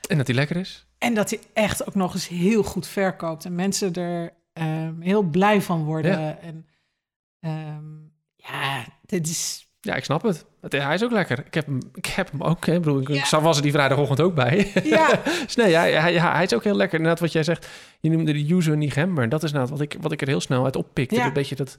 En 0.09 0.17
dat 0.17 0.27
hij 0.27 0.37
lekker 0.37 0.57
is. 0.57 0.87
En 0.99 1.15
dat 1.15 1.31
hij 1.31 1.39
echt 1.53 1.87
ook 1.89 1.95
nog 1.95 2.15
eens 2.15 2.29
heel 2.29 2.63
goed 2.63 2.87
verkoopt. 2.87 3.45
En 3.45 3.55
mensen 3.55 3.93
er 3.95 4.33
ehm, 4.53 5.01
heel 5.01 5.23
blij 5.23 5.61
van 5.61 5.85
worden. 5.85 6.21
Ja. 6.21 6.39
En 6.43 6.67
ehm, 7.41 7.85
ja, 8.37 8.85
dit 9.03 9.29
is... 9.29 9.64
Ja, 9.85 9.95
ik 9.95 10.05
snap 10.05 10.23
het. 10.23 10.45
Hij 10.69 10.95
is 10.95 11.05
ook 11.05 11.11
lekker. 11.11 11.39
Ik 11.47 11.55
heb 11.55 11.67
hem, 11.67 11.79
ik 11.95 12.07
heb 12.07 12.31
hem 12.31 12.43
ook. 12.43 12.67
Hè. 12.67 12.75
Ik 12.75 12.83
bedoel, 12.83 13.01
ik 13.01 13.09
Ja. 13.09 13.41
was 13.41 13.57
er 13.57 13.63
die 13.63 13.73
vrijdagochtend 13.73 14.21
ook 14.21 14.35
bij. 14.35 14.73
Ja, 14.85 15.21
dus 15.47 15.55
nee, 15.55 15.75
hij, 15.75 15.93
hij, 15.93 16.13
hij 16.21 16.45
is 16.45 16.55
ook 16.55 16.65
heel 16.65 16.77
lekker. 16.77 16.97
Inderdaad, 16.99 17.21
wat 17.21 17.33
jij 17.33 17.43
zegt. 17.43 17.69
Je 18.01 18.11
noemde 18.11 18.33
de 18.33 18.45
yuzu 18.45 18.73
en 18.73 18.79
die 18.79 18.91
gember. 18.91 19.29
Dat 19.29 19.43
is 19.43 19.53
nou 19.53 19.67
wat 19.69 19.81
ik, 19.81 19.97
wat 20.01 20.13
ik 20.13 20.21
er 20.21 20.29
heel 20.29 20.41
snel 20.41 20.65
uit 20.65 20.77
oppikte. 20.77 21.15
Ja. 21.15 21.27
Een 21.27 21.33
beetje 21.33 21.55
dat... 21.55 21.79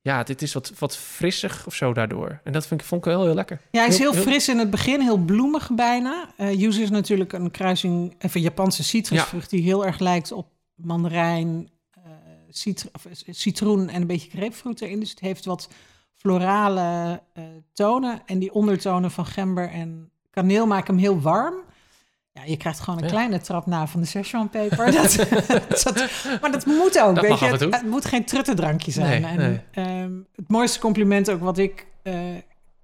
Ja, 0.00 0.22
dit 0.22 0.42
is 0.42 0.52
wat, 0.52 0.72
wat 0.78 0.96
frissig 0.96 1.66
of 1.66 1.74
zo 1.74 1.92
daardoor. 1.92 2.40
En 2.44 2.52
dat 2.52 2.66
vind 2.66 2.80
ik, 2.80 2.86
vond 2.86 3.06
ik 3.06 3.12
wel 3.12 3.24
heel 3.24 3.34
lekker. 3.34 3.60
ja 3.70 3.78
hij 3.80 3.88
is 3.88 3.98
heel 3.98 4.10
Heel- 4.12 4.20
heel- 4.22 4.30
fris 4.30 4.48
in 4.48 4.58
het 4.58 4.70
begin, 4.70 5.00
heel 5.00 5.16
bloemig 5.16 5.70
bijna. 5.74 6.28
Yuzu 6.36 6.82
is 6.82 6.90
natuurlijk 6.90 7.32
een 7.32 7.50
kruising, 7.50 8.14
even 8.18 8.40
Japanse 8.40 8.84
citrusvrucht... 8.84 9.50
die 9.50 9.62
heel 9.62 9.86
erg 9.86 9.98
lijkt 9.98 10.32
op 10.32 10.46
mandarijn, 10.74 11.68
eh, 11.90 12.02
citru- 12.50 12.88
of, 12.92 13.04
eh, 13.06 13.12
citroen 13.30 13.88
en 13.88 14.00
een 14.00 14.06
beetje 14.06 14.30
grapefruit 14.30 14.80
erin. 14.80 15.00
Dus 15.00 15.10
het 15.10 15.20
heeft 15.20 15.44
wat 15.44 15.68
florale 16.16 17.20
eh, 17.32 17.44
tonen. 17.72 18.22
En 18.26 18.38
die 18.38 18.52
ondertonen 18.54 19.10
van 19.10 19.26
gember 19.26 19.70
en 19.70 20.10
kaneel 20.30 20.66
maken 20.66 20.94
hem 20.94 21.02
heel 21.02 21.20
warm. 21.20 21.54
Ja, 22.32 22.42
je 22.44 22.56
krijgt 22.56 22.80
gewoon 22.80 22.98
een 22.98 23.04
Ja. 23.04 23.10
kleine 23.10 23.40
trap 23.40 23.66
na 23.66 23.86
van 23.86 24.00
de 24.00 24.06
Szechuan 24.06 24.48
peper. 24.50 24.92
dat, 24.92 25.26
dat- 25.84 26.10
maar 26.40 26.52
dat 26.52 26.66
moet 26.66 27.00
ook, 27.00 27.14
Dat 27.14 27.24
weet 27.26 27.38
je. 27.38 27.44
Het, 27.46 27.60
het 27.60 27.86
moet 27.86 28.04
geen 28.04 28.24
truttendrankje 28.24 28.90
zijn. 28.90 29.22
Nee, 29.22 29.30
en, 29.30 29.38
nee. 29.38 29.60
ehm, 29.86 30.12
het 30.34 30.48
mooiste 30.48 30.78
compliment 30.78 31.30
ook 31.30 31.40
wat 31.40 31.58
ik 31.58 31.86
eh, 32.02 32.14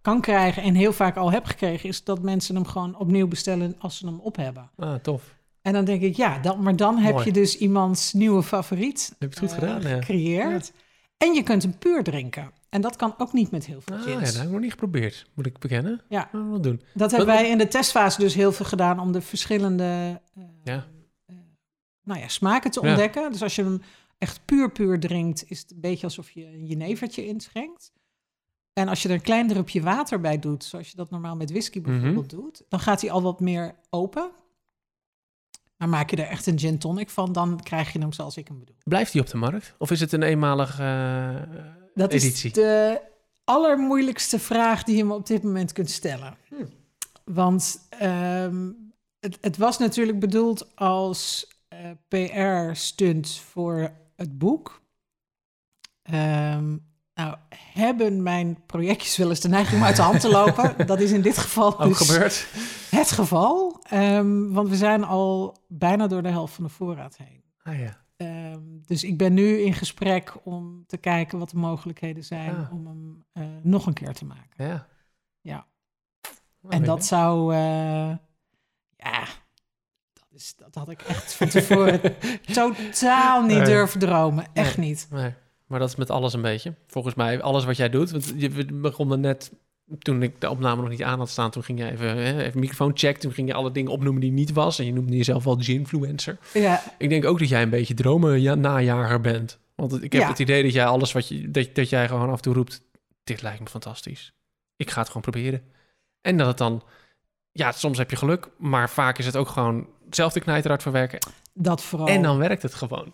kan 0.00 0.20
krijgen... 0.20 0.62
en 0.62 0.74
heel 0.74 0.92
vaak 0.92 1.16
al 1.16 1.32
heb 1.32 1.44
gekregen... 1.44 1.88
is 1.88 2.04
dat 2.04 2.22
mensen 2.22 2.54
hem 2.54 2.66
gewoon 2.66 2.96
opnieuw 2.98 3.28
bestellen 3.28 3.74
als 3.78 3.96
ze 3.96 4.06
hem 4.06 4.20
op 4.20 4.36
hebben. 4.36 4.70
Ah, 4.76 4.94
tof. 4.94 5.34
En 5.62 5.72
dan 5.72 5.84
denk 5.84 6.02
ik, 6.02 6.16
ja, 6.16 6.38
dan, 6.38 6.62
maar 6.62 6.76
dan 6.76 6.98
heb 6.98 7.12
Mooi. 7.12 7.24
je 7.24 7.32
dus 7.32 7.58
iemands 7.58 8.12
nieuwe 8.12 8.42
favoriet 8.42 9.14
Heb 9.18 9.32
je 9.34 9.40
het 9.40 9.50
goed 9.50 9.62
eh, 9.62 9.68
gedaan? 9.68 9.82
Ja. 9.90 9.96
gecreëerd. 9.96 10.72
En 11.16 11.32
je 11.34 11.42
kunt 11.42 11.62
hem 11.62 11.78
puur 11.78 12.02
drinken. 12.02 12.50
En 12.72 12.80
dat 12.80 12.96
kan 12.96 13.14
ook 13.18 13.32
niet 13.32 13.50
met 13.50 13.66
heel 13.66 13.80
veel 13.80 13.96
Ah, 13.96 14.06
ja, 14.06 14.18
dat 14.20 14.34
heb 14.34 14.44
ik 14.44 14.50
nog 14.50 14.60
niet 14.60 14.70
geprobeerd, 14.70 15.26
moet 15.34 15.46
ik 15.46 15.58
bekennen. 15.58 16.00
Ja. 16.08 16.28
Maar 16.32 16.48
wel 16.50 16.60
doen. 16.60 16.82
Dat 16.94 17.10
hebben 17.10 17.28
Wat- 17.28 17.36
wij 17.38 17.50
in 17.50 17.58
de 17.58 17.68
testfase 17.68 18.20
dus 18.20 18.34
heel 18.34 18.52
veel 18.52 18.66
gedaan 18.66 18.98
om 19.00 19.12
de 19.12 19.20
verschillende 19.20 20.20
eh, 20.34 20.42
Ja. 20.64 20.86
eh, 21.26 21.36
nou 22.02 22.20
ja, 22.20 22.28
smaken 22.28 22.70
te 22.70 22.80
Ja. 22.82 22.88
ontdekken. 22.88 23.32
Dus 23.32 23.42
als 23.42 23.54
je 23.56 23.62
hem 23.64 23.82
echt 24.18 24.44
puur 24.44 24.70
puur 24.72 25.00
drinkt, 25.00 25.44
is 25.50 25.58
het 25.60 25.70
een 25.70 25.80
beetje 25.80 26.04
alsof 26.06 26.30
je 26.30 26.46
een 26.46 26.66
jenevertje 26.66 27.26
inschenkt. 27.26 27.92
En 28.72 28.88
als 28.88 29.02
je 29.02 29.08
er 29.08 29.14
een 29.14 29.20
klein 29.20 29.48
drupje 29.48 29.82
water 29.82 30.20
bij 30.20 30.38
doet, 30.38 30.64
zoals 30.64 30.90
je 30.90 30.96
dat 30.96 31.10
normaal 31.10 31.36
met 31.36 31.50
whisky 31.50 31.78
Mhm. 31.78 31.90
bijvoorbeeld 31.90 32.30
doet, 32.30 32.62
dan 32.68 32.80
gaat 32.80 33.00
hij 33.00 33.10
al 33.10 33.22
wat 33.22 33.40
meer 33.40 33.74
open. 33.90 34.30
Maar 35.76 35.88
maak 35.88 36.10
je 36.10 36.16
er 36.16 36.28
echt 36.28 36.46
een 36.46 36.58
gin 36.58 36.78
tonic 36.78 37.10
van, 37.10 37.32
dan 37.32 37.60
krijg 37.62 37.92
je 37.92 37.98
hem 37.98 38.12
zoals 38.12 38.36
ik 38.36 38.48
hem 38.48 38.58
bedoel. 38.58 38.76
Blijft 38.84 39.12
die 39.12 39.20
op 39.20 39.26
de 39.28 39.36
markt? 39.36 39.74
Of 39.78 39.90
is 39.90 40.00
het 40.00 40.12
een 40.12 40.22
eenmalige 40.22 40.82
eh, 40.82 41.81
Dat 41.94 42.12
editie? 42.12 42.48
is 42.50 42.54
de 42.54 43.00
allermoeilijkste 43.44 44.38
vraag 44.38 44.82
die 44.82 44.96
je 44.96 45.04
me 45.04 45.14
op 45.14 45.26
dit 45.26 45.42
moment 45.42 45.72
kunt 45.72 45.90
stellen. 45.90 46.36
Hmm. 46.48 46.68
Want 47.24 47.86
ehm, 47.88 48.70
het, 49.20 49.38
het 49.40 49.56
was 49.56 49.78
natuurlijk 49.78 50.18
bedoeld 50.18 50.76
als 50.76 51.46
eh, 51.68 51.90
PR-stunt 52.08 53.30
voor 53.50 53.90
het 54.16 54.38
boek. 54.38 54.82
Ehm, 56.02 56.76
nou, 57.14 57.36
hebben 57.54 58.22
mijn 58.22 58.58
projectjes 58.66 59.16
wel 59.16 59.28
eens 59.28 59.40
de 59.40 59.48
neiging 59.48 59.80
om 59.80 59.86
uit 59.86 59.96
de 59.96 60.02
hand 60.02 60.20
te 60.20 60.28
lopen? 60.28 60.74
Dat 60.86 61.00
is 61.00 61.10
in 61.10 61.22
dit 61.22 61.38
geval 61.38 61.80
Ook 61.80 61.98
dus 61.98 62.08
gebeurd? 62.08 62.46
het 62.90 63.10
geval. 63.10 63.80
Ehm, 63.82 64.48
want 64.48 64.68
we 64.68 64.76
zijn 64.76 65.04
al 65.04 65.56
bijna 65.68 66.06
door 66.06 66.22
de 66.22 66.28
helft 66.28 66.54
van 66.54 66.64
de 66.64 66.70
voorraad 66.70 67.16
heen. 67.16 67.42
Ah 67.62 67.78
ja. 67.78 68.01
Ehm, 68.26 68.60
dus 68.86 69.04
ik 69.04 69.16
ben 69.18 69.34
nu 69.34 69.58
in 69.58 69.74
gesprek 69.74 70.34
om 70.44 70.84
te 70.86 70.96
kijken 70.96 71.38
wat 71.38 71.50
de 71.50 71.56
mogelijkheden 71.56 72.24
zijn 72.24 72.56
Ah. 72.56 72.72
om 72.72 72.86
hem 72.86 73.24
eh, 73.32 73.42
nog 73.62 73.86
een 73.86 73.92
keer 73.92 74.12
te 74.12 74.24
maken. 74.24 74.66
ja. 74.66 74.86
Ja. 75.40 75.66
Oh, 76.62 76.74
en 76.74 76.84
dat 76.84 76.98
je. 76.98 77.04
zou, 77.04 77.54
eh, 77.54 78.16
ja, 78.96 79.24
dat, 80.12 80.26
is, 80.30 80.54
dat 80.56 80.74
had 80.74 80.88
ik 80.90 81.00
echt 81.02 81.32
van 81.34 81.48
tevoren 81.48 82.00
totaal 82.52 83.42
niet 83.42 83.56
Nee. 83.56 83.64
durven 83.66 84.00
dromen. 84.00 84.44
Echt 84.52 84.76
Nee. 84.76 84.88
niet. 84.88 85.06
Nee, 85.10 85.34
maar 85.66 85.78
dat 85.78 85.88
is 85.88 85.96
met 85.96 86.10
alles 86.10 86.32
een 86.32 86.42
beetje. 86.42 86.74
Volgens 86.86 87.14
mij, 87.14 87.42
alles 87.42 87.64
wat 87.64 87.76
jij 87.76 87.88
doet. 87.88 88.10
Want 88.10 88.32
je 88.36 88.48
we 88.50 88.64
begonnen 88.72 89.20
net, 89.20 89.52
toen 89.98 90.22
ik 90.22 90.40
de 90.40 90.50
opname 90.50 90.80
nog 90.80 90.90
niet 90.90 91.02
aan 91.02 91.18
had 91.18 91.28
staan, 91.30 91.50
toen 91.50 91.62
ging 91.64 91.78
je 91.78 91.90
even, 91.90 92.16
hè, 92.16 92.42
even 92.42 92.60
microfoon 92.60 92.90
check. 92.94 93.16
Toen 93.18 93.32
ging 93.32 93.48
je 93.48 93.54
alle 93.54 93.72
dingen 93.72 93.92
opnoemen 93.92 94.20
die 94.20 94.30
niet 94.32 94.52
was. 94.52 94.78
En 94.78 94.84
je 94.86 94.92
noemde 94.92 95.16
jezelf 95.16 95.44
wel 95.44 95.56
ginfluencer. 95.58 96.38
Ja, 96.54 96.82
Ik 96.98 97.08
denk 97.08 97.24
ook 97.24 97.38
dat 97.38 97.48
jij 97.48 97.62
een 97.62 97.70
beetje 97.70 97.94
dromen 97.94 98.40
ja, 98.40 98.54
najager 98.54 99.20
bent. 99.20 99.58
Want 99.74 100.02
ik 100.02 100.12
heb 100.12 100.22
Ja. 100.22 100.28
het 100.28 100.38
idee 100.38 100.62
dat 100.62 100.72
jij 100.72 100.86
alles 100.86 101.12
wat 101.12 101.28
je, 101.28 101.50
dat, 101.50 101.74
dat 101.74 101.88
jij 101.88 102.08
gewoon 102.08 102.28
af 102.30 102.36
en 102.36 102.42
toe 102.42 102.54
roept, 102.54 102.82
dit 103.24 103.42
lijkt 103.42 103.60
me 103.60 103.66
fantastisch. 103.66 104.32
Ik 104.76 104.90
ga 104.90 104.98
het 104.98 105.06
gewoon 105.06 105.22
proberen. 105.22 105.62
En 106.20 106.36
dat 106.36 106.46
het 106.46 106.58
dan, 106.58 106.82
ja, 107.52 107.72
soms 107.72 107.98
heb 107.98 108.10
je 108.10 108.16
geluk, 108.16 108.48
maar 108.58 108.90
vaak 108.90 109.18
is 109.18 109.26
het 109.26 109.36
ook 109.36 109.48
gewoon 109.48 109.86
zelf 110.10 110.32
de 110.32 110.40
knijterhard 110.40 110.82
verwerken. 110.82 111.18
dat 111.54 111.82
vooral. 111.82 112.08
En 112.08 112.22
dan 112.22 112.38
werkt 112.38 112.62
het 112.62 112.74
gewoon. 112.74 113.12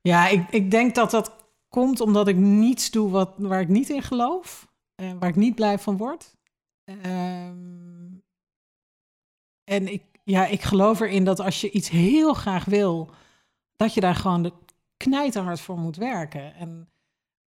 Ja, 0.00 0.28
ik, 0.28 0.42
ik 0.50 0.70
denk 0.70 0.94
dat 0.94 1.10
dat 1.10 1.32
komt 1.68 2.00
omdat 2.00 2.28
ik 2.28 2.36
niets 2.36 2.90
doe 2.90 3.10
wat, 3.10 3.30
waar 3.36 3.60
ik 3.60 3.68
niet 3.68 3.88
in 3.90 4.02
geloof. 4.02 4.68
Eh, 5.00 5.10
waar 5.18 5.28
ik 5.28 5.36
niet 5.36 5.54
blij 5.54 5.78
van 5.78 5.96
word. 5.96 6.34
Ehm, 6.84 7.54
en 9.64 9.92
ik, 9.92 10.02
ja, 10.24 10.46
ik 10.46 10.62
geloof 10.62 11.00
erin 11.00 11.24
dat 11.24 11.40
als 11.40 11.60
je 11.60 11.70
iets 11.70 11.88
heel 11.88 12.34
graag 12.34 12.64
wil, 12.64 13.10
dat 13.76 13.94
je 13.94 14.00
daar 14.00 14.14
gewoon 14.14 14.42
de 14.42 14.52
knijterhard 14.96 15.60
voor 15.60 15.78
moet 15.78 15.96
werken. 15.96 16.54
En 16.54 16.88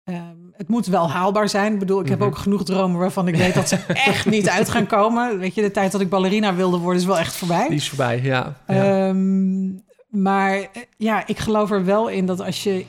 ehm, 0.03 0.37
het 0.51 0.67
moet 0.67 0.85
wel 0.85 1.09
haalbaar 1.09 1.49
zijn. 1.49 1.73
Ik 1.73 1.79
bedoel, 1.79 2.01
ik 2.01 2.09
heb 2.09 2.19
Mhm. 2.19 2.27
ook 2.27 2.37
genoeg 2.37 2.63
dromen 2.63 2.99
waarvan 2.99 3.27
ik 3.27 3.35
weet 3.35 3.53
dat 3.53 3.67
ze 3.69 3.75
echt 4.11 4.25
niet 4.25 4.49
uit 4.49 4.69
gaan 4.69 4.87
komen. 4.87 5.39
Weet 5.39 5.55
je, 5.55 5.61
de 5.61 5.71
tijd 5.71 5.91
dat 5.91 6.01
ik 6.01 6.09
ballerina 6.09 6.55
wilde 6.55 6.77
worden 6.77 7.01
is 7.01 7.07
wel 7.07 7.17
echt 7.17 7.35
voorbij. 7.35 7.67
Die 7.67 7.77
is 7.77 7.89
voorbij, 7.89 8.21
ja. 8.21 8.61
ja. 8.67 9.07
Ehm, 9.07 9.73
maar 10.09 10.57
eh, 10.59 10.67
ja, 10.97 11.27
ik 11.27 11.37
geloof 11.39 11.71
er 11.71 11.85
wel 11.85 12.07
in 12.09 12.25
dat 12.25 12.39
als 12.39 12.63
je 12.63 12.85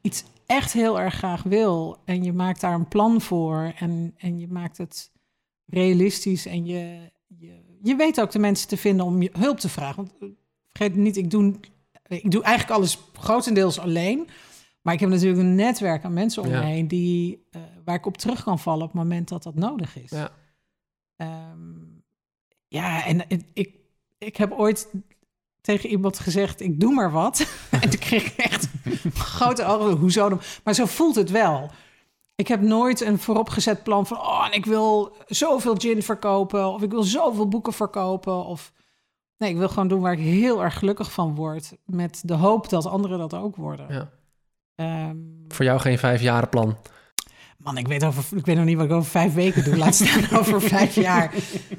iets 0.00 0.24
echt 0.46 0.72
heel 0.72 1.00
erg 1.00 1.14
graag 1.14 1.42
wil 1.42 1.98
en 2.04 2.24
je 2.24 2.32
maakt 2.32 2.60
daar 2.60 2.74
een 2.74 2.88
plan 2.88 3.20
voor 3.20 3.72
en, 3.78 4.14
en 4.16 4.38
je 4.38 4.48
maakt 4.48 4.78
het 4.78 5.10
realistisch 5.66 6.46
en 6.46 6.64
je, 6.66 7.10
je, 7.38 7.60
je 7.82 7.96
weet 7.96 8.20
ook 8.20 8.30
de 8.30 8.38
mensen 8.38 8.68
te 8.68 8.76
vinden 8.76 9.06
om 9.06 9.22
je 9.22 9.30
hulp 9.38 9.58
te 9.60 9.68
vragen. 9.68 9.96
Want 9.96 10.12
eh, 10.20 10.28
vergeet 10.72 10.96
niet, 10.96 11.16
ik 11.16 11.30
doe, 11.30 11.54
ik 12.08 12.30
doe 12.30 12.42
eigenlijk 12.42 12.76
alles 12.78 12.98
grotendeels 13.12 13.78
alleen. 13.78 14.28
Maar 14.82 14.94
ik 14.94 15.00
heb 15.00 15.08
natuurlijk 15.10 15.40
een 15.40 15.54
netwerk 15.54 16.04
aan 16.04 16.12
mensen 16.12 16.42
om 16.42 16.48
Ja. 16.48 16.58
me 16.60 16.66
heen 16.66 16.88
die, 16.88 17.46
eh, 17.50 17.60
waar 17.84 17.94
ik 17.94 18.06
op 18.06 18.16
terug 18.16 18.42
kan 18.42 18.58
vallen 18.58 18.82
op 18.86 18.92
het 18.92 19.02
moment 19.02 19.28
dat 19.28 19.42
dat 19.42 19.54
nodig 19.54 19.98
is. 19.98 20.10
Ja. 20.10 20.30
Ehm, 21.16 21.74
ja, 22.68 23.04
en 23.06 23.18
het- 23.28 23.44
ik, 23.52 23.74
ik 24.18 24.36
heb 24.36 24.52
ooit 24.52 24.88
tegen 25.60 25.88
iemand 25.90 26.18
gezegd, 26.18 26.60
ik 26.60 26.80
doe 26.80 26.92
maar 26.94 27.10
wat. 27.10 27.46
en 27.80 27.90
toen 27.90 28.00
kreeg 28.00 28.26
ik 28.26 28.36
echt 28.36 28.65
grote 29.38 29.64
ogen, 29.64 29.96
hoezo 29.96 30.28
dan? 30.28 30.40
Maar 30.64 30.74
zo 30.74 30.86
voelt 30.86 31.14
het 31.14 31.30
wel. 31.30 31.70
Ik 32.34 32.48
heb 32.48 32.60
nooit 32.60 33.00
een 33.00 33.18
vooropgezet 33.18 33.82
plan 33.82 34.06
van, 34.06 34.18
oh, 34.18 34.46
en 34.46 34.52
ik 34.52 34.66
wil 34.66 35.16
zoveel 35.26 35.74
gin 35.74 36.02
verkopen, 36.02 36.72
of 36.72 36.82
ik 36.82 36.90
wil 36.90 37.02
zoveel 37.02 37.48
boeken 37.48 37.72
verkopen, 37.72 38.44
of... 38.44 38.72
Nee, 39.38 39.50
ik 39.50 39.56
wil 39.56 39.68
gewoon 39.68 39.88
doen 39.88 40.00
waar 40.00 40.12
ik 40.12 40.18
heel 40.18 40.62
erg 40.62 40.78
gelukkig 40.78 41.12
van 41.12 41.34
word, 41.34 41.76
met 41.84 42.22
de 42.24 42.34
hoop 42.34 42.68
dat 42.68 42.86
anderen 42.86 43.18
dat 43.18 43.34
ook 43.34 43.56
worden. 43.56 43.86
Ja. 43.88 44.10
Ehm, 44.74 45.16
Voor 45.48 45.64
jou 45.64 45.80
geen 45.80 45.98
vijfjarenplan. 45.98 46.76
Man, 47.66 47.76
ik 47.78 47.88
weet, 47.88 48.04
over, 48.04 48.24
ik 48.38 48.46
weet 48.46 48.56
nog 48.56 48.64
niet 48.64 48.76
wat 48.76 48.84
ik 48.86 48.92
over 48.92 49.10
vijf 49.10 49.34
weken 49.34 49.64
doe. 49.64 49.76
Laat 49.76 49.94
staan 49.94 50.24
over 50.38 50.60
vijf 50.62 50.94
jaar. 50.94 51.32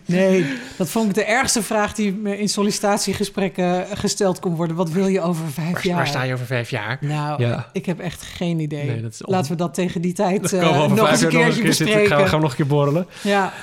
Nee, 0.06 0.46
dat 0.77 0.89
vond 0.89 1.10
ik 1.10 1.15
de 1.15 1.24
ergste 1.24 1.63
vraag 1.63 1.94
die 1.94 2.13
me 2.13 2.38
in 2.39 2.50
sollicitatiegesprekken 2.50 3.98
gesteld 3.98 4.39
kon 4.39 4.56
worden. 4.56 4.75
Wat 4.75 4.89
wil 4.89 5.08
je 5.08 5.22
over 5.22 5.48
vijf 5.51 5.72
Waar, 5.74 5.86
jaar? 5.88 5.96
waar 5.96 6.08
sta 6.08 6.22
je 6.24 6.34
over 6.34 6.46
vijf 6.46 6.70
jaar? 6.70 6.98
Nou, 7.01 7.44
Ja. 7.44 7.70
ik 7.74 7.86
heb 7.86 8.00
echt 8.00 8.22
geen 8.22 8.60
idee. 8.60 8.86
Nee, 8.86 9.01
dat 9.01 9.13
is 9.13 9.24
on- 9.24 9.34
Laten 9.34 9.51
we 9.51 9.58
dat 9.58 9.74
tegen 9.74 10.01
die 10.01 10.13
tijd 10.13 10.53
eh, 10.53 10.88
nog 10.88 11.10
eens 11.10 11.22
een 11.22 11.29
keertje 11.29 11.51
zitten. 11.51 11.63
bespreken. 11.86 12.08
Gaan 12.08 12.17
we, 12.22 12.27
gaan 12.27 12.36
we 12.38 12.41
nog 12.41 12.50
een 12.51 12.58
keer 12.58 12.67
borrelen. 12.67 13.08
Ja, 13.24 13.53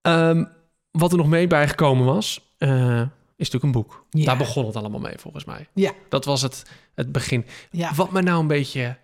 Ehm, 0.00 0.44
wat 0.90 1.10
er 1.12 1.18
nog 1.18 1.26
mee 1.26 1.46
bijgekomen 1.46 2.04
was, 2.06 2.52
eh, 2.58 3.00
is 3.36 3.50
natuurlijk 3.50 3.64
een 3.64 3.72
boek. 3.72 4.06
Ja. 4.10 4.24
Daar 4.24 4.36
begon 4.36 4.66
het 4.66 4.76
allemaal 4.76 5.00
mee, 5.00 5.14
volgens 5.18 5.44
mij. 5.44 5.66
Ja. 5.74 5.92
Dat 6.08 6.24
was 6.24 6.42
het, 6.42 6.62
het 6.94 7.12
begin. 7.12 7.44
ja. 7.70 7.94
Wat 7.94 8.10
me 8.12 8.22
nou 8.22 8.40
een 8.40 8.46
beetje 8.46 8.96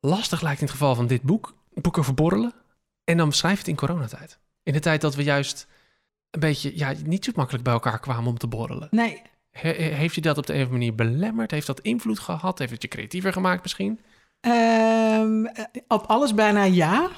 lastig 0.00 0.40
lijkt 0.40 0.60
in 0.60 0.66
het 0.66 0.74
geval 0.76 0.94
van 0.94 1.06
dit 1.06 1.22
boek, 1.22 1.54
boek 1.74 1.98
over 1.98 2.14
borrelen. 2.14 2.52
En 3.04 3.16
dan 3.16 3.32
schrijf 3.32 3.58
het 3.58 3.68
in 3.68 3.76
coronatijd. 3.76 4.38
In 4.62 4.72
de 4.72 4.80
tijd 4.80 5.00
dat 5.00 5.14
we 5.14 5.22
juist 5.22 5.66
een 6.30 6.40
beetje, 6.40 6.78
ja, 6.78 6.94
niet 7.04 7.24
zo 7.24 7.32
makkelijk 7.34 7.64
bij 7.64 7.72
elkaar 7.72 8.00
kwamen 8.00 8.26
om 8.26 8.38
te 8.38 8.46
borrelen. 8.46 8.88
Nee, 8.90 9.22
He- 9.50 9.72
he- 9.72 9.94
heeft 9.94 10.14
je 10.14 10.20
dat 10.20 10.38
op 10.38 10.46
de 10.46 10.52
een 10.54 10.60
of 10.60 10.66
andere 10.66 10.84
manier 10.84 11.10
belemmerd? 11.12 11.50
Heeft 11.50 11.66
dat 11.66 11.80
invloed 11.80 12.18
gehad? 12.18 12.58
Heeft 12.58 12.72
het 12.72 12.82
je 12.82 12.88
creatiever 12.88 13.32
gemaakt 13.32 13.62
misschien? 13.62 14.00
Ehm, 14.40 15.44
eh, 15.44 15.64
op 15.88 16.04
alles 16.06 16.34
bijna 16.34 16.64
ja. 16.64 17.08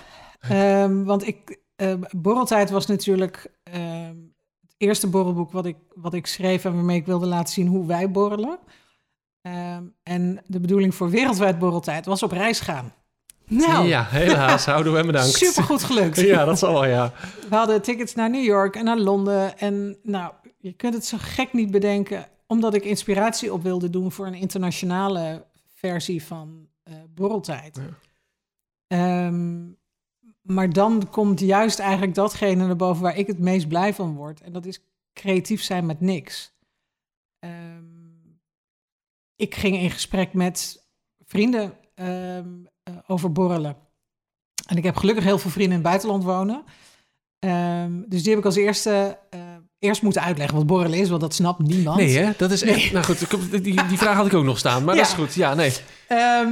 Ehm, 0.40 1.02
want 1.02 1.26
ik, 1.26 1.58
eh, 1.76 1.94
Borreltijd 2.10 2.70
was 2.70 2.86
natuurlijk 2.86 3.50
ehm, 3.62 4.16
het 4.60 4.74
eerste 4.76 5.06
borrelboek 5.08 5.52
wat 5.52 5.66
ik, 5.66 5.76
wat 5.94 6.14
ik 6.14 6.26
schreef 6.26 6.64
en 6.64 6.74
waarmee 6.74 6.96
ik 6.96 7.06
wilde 7.06 7.26
laten 7.26 7.52
zien 7.54 7.66
hoe 7.66 7.86
wij 7.86 8.10
borrelen. 8.10 8.58
En 10.02 10.42
de 10.46 10.60
bedoeling 10.60 10.94
voor 10.94 11.10
Wereldwijd 11.10 11.58
Borreltijd 11.58 12.06
was 12.06 12.22
op 12.22 12.32
reis 12.32 12.60
gaan. 12.60 12.94
Nou, 13.46 13.86
Ja, 13.86 14.04
helaas. 14.04 14.64
Houden 14.64 14.92
we 14.92 14.98
hem 14.98 15.06
bedankt. 15.06 15.34
supergoed 15.34 15.82
gelukt. 15.84 16.20
Ja, 16.32 16.44
dat 16.44 16.58
zal 16.58 16.72
wel, 16.72 16.86
ja. 16.86 17.12
We 17.48 17.54
hadden 17.56 17.82
tickets 17.82 18.14
naar 18.14 18.30
New 18.30 18.44
York 18.44 18.76
en 18.76 18.84
naar 18.84 18.98
Londen. 18.98 19.58
En 19.58 19.96
nou, 20.02 20.32
je 20.58 20.72
kunt 20.72 20.94
het 20.94 21.04
zo 21.04 21.16
gek 21.20 21.52
niet 21.52 21.70
bedenken, 21.70 22.26
omdat 22.46 22.74
ik 22.74 22.84
inspiratie 22.84 23.52
op 23.52 23.62
wilde 23.62 23.90
doen 23.90 24.12
voor 24.12 24.26
een 24.26 24.34
internationale 24.34 25.44
versie 25.74 26.24
van 26.24 26.68
eh 26.82 26.94
Borreltijd. 27.14 27.76
Ja. 27.76 27.96
Ehm, 28.86 29.60
maar 30.42 30.70
dan 30.72 31.08
komt 31.10 31.40
juist 31.40 31.78
eigenlijk 31.78 32.14
datgene 32.14 32.66
naar 32.66 32.76
boven 32.76 33.02
waar 33.02 33.16
ik 33.16 33.26
het 33.26 33.38
meest 33.38 33.68
blij 33.68 33.94
van 33.94 34.14
word. 34.14 34.40
En 34.40 34.52
dat 34.52 34.66
is 34.66 34.80
creatief 35.12 35.62
zijn 35.62 35.86
met 35.86 36.00
niks. 36.00 36.52
Ehm, 37.38 37.84
ik 39.36 39.54
ging 39.54 39.76
in 39.76 39.90
gesprek 39.90 40.32
met 40.32 40.86
vrienden 41.26 41.72
ehm, 42.02 42.48
eh, 42.82 42.94
over 43.06 43.32
borrelen. 43.32 43.76
En 44.66 44.76
ik 44.76 44.84
heb 44.84 44.96
gelukkig 44.96 45.24
heel 45.24 45.38
veel 45.38 45.50
vrienden 45.50 45.76
in 45.76 45.80
het 45.80 45.88
buitenland 45.90 46.24
wonen. 46.24 46.64
Ehm, 47.38 47.92
dus 48.06 48.20
die 48.22 48.30
heb 48.30 48.38
ik 48.38 48.44
als 48.44 48.56
eerste 48.56 49.18
eh, 49.30 49.40
eerst 49.78 50.02
moeten 50.02 50.22
uitleggen 50.22 50.56
wat 50.56 50.66
borrelen 50.66 50.98
is, 50.98 51.08
want 51.08 51.20
dat 51.20 51.34
snapt 51.34 51.58
niemand. 51.58 51.96
Nee, 51.96 52.16
hè? 52.16 52.30
Dat 52.36 52.50
is 52.50 52.62
echt... 52.62 52.76
Nee. 52.76 52.92
Nou 52.92 53.04
goed, 53.04 53.30
die, 53.64 53.86
die 53.86 53.98
vraag 53.98 54.16
had 54.16 54.26
ik 54.26 54.34
ook 54.34 54.44
nog 54.44 54.58
staan. 54.58 54.84
Maar 54.84 54.96
dat 54.96 55.06
is 55.08 55.12
goed. 55.12 55.34
Ja, 55.34 55.54
nee. 55.54 55.72
Ehm, 56.08 56.50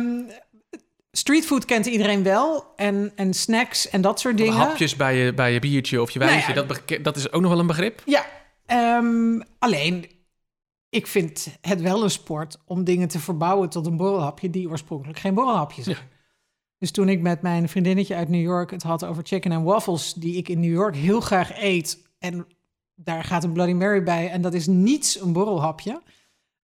streetfood 1.12 1.64
kent 1.64 1.87
iedereen 1.87 2.23
wel. 2.23 2.73
En, 2.76 3.12
en 3.16 3.35
snacks 3.35 3.88
en 3.88 4.00
dat 4.00 4.21
soort 4.21 4.37
dingen. 4.37 4.52
Hapjes 4.52 4.97
bij 4.97 5.16
je, 5.16 5.35
bij 5.35 5.52
je 5.52 5.59
biertje 5.59 6.02
of 6.02 6.11
je 6.11 6.19
Nou 6.19 6.30
wijntje. 6.30 6.54
ja. 6.54 6.62
dat, 6.62 7.04
dat 7.04 7.16
is 7.16 7.33
ook 7.33 7.40
nog 7.40 7.50
wel 7.50 7.61
een 7.61 7.66
begrip. 7.66 8.02
Ja, 8.04 8.26
ehm, 8.66 9.40
alleen 9.59 10.07
ik 10.90 11.06
vind 11.06 11.56
het 11.61 11.80
wel 11.80 12.02
een 12.02 12.11
sport 12.11 12.59
om 12.64 12.85
dingen 12.85 13.09
te 13.09 13.18
verbouwen 13.18 13.68
tot 13.68 13.87
een 13.87 13.97
borrelhapje 13.97 14.50
die 14.50 14.68
oorspronkelijk 14.68 15.18
geen 15.18 15.35
borrelhapje 15.35 15.82
zijn. 15.82 16.09
Dus 16.78 16.90
toen 16.90 17.09
ik 17.09 17.20
met 17.20 17.42
mijn 17.42 17.68
vriendinnetje 17.68 18.14
uit 18.14 18.28
New 18.28 18.40
York 18.40 18.70
het 18.70 18.82
had 18.82 19.04
over 19.04 19.26
chicken 19.26 19.52
en 19.52 19.62
waffles, 19.62 20.14
die 20.14 20.37
ik 20.37 20.49
in 20.49 20.61
New 20.61 20.73
York 20.73 20.97
heel 20.97 21.20
graag 21.20 21.59
eet. 21.62 22.09
En 22.18 22.47
daar 22.94 23.25
gaat 23.25 23.44
een 23.44 23.52
Bloody 23.52 23.73
Mary 23.73 24.02
bij 24.02 24.30
en 24.30 24.42
dat 24.42 24.54
is 24.54 24.66
niets 24.66 25.20
een 25.20 25.32
borrelhapje. 25.32 26.02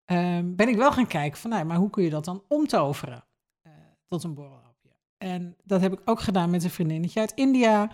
Ehm, 0.06 0.56
ben 0.56 0.68
ik 0.68 0.75
wel 0.75 0.92
gaan 0.92 1.08
kijken 1.08 1.40
van, 1.40 1.50
nou, 1.50 1.66
maar 1.66 1.78
hoe 1.78 1.90
kun 1.90 2.04
je 2.04 2.10
dat 2.10 2.25
dan 2.25 2.44
omtoveren 2.48 3.24
uh, 3.68 3.74
tot 4.08 4.24
een 4.24 4.34
borrelhapje? 4.34 4.90
En 5.18 5.56
dat 5.63 5.82
heb 5.82 5.94
ik 5.94 6.01
ook 6.06 6.20
gedaan 6.20 6.50
met 6.50 6.63
een 6.63 6.70
vriendinnetje 6.70 7.20
uit 7.20 7.32
India. 7.36 7.92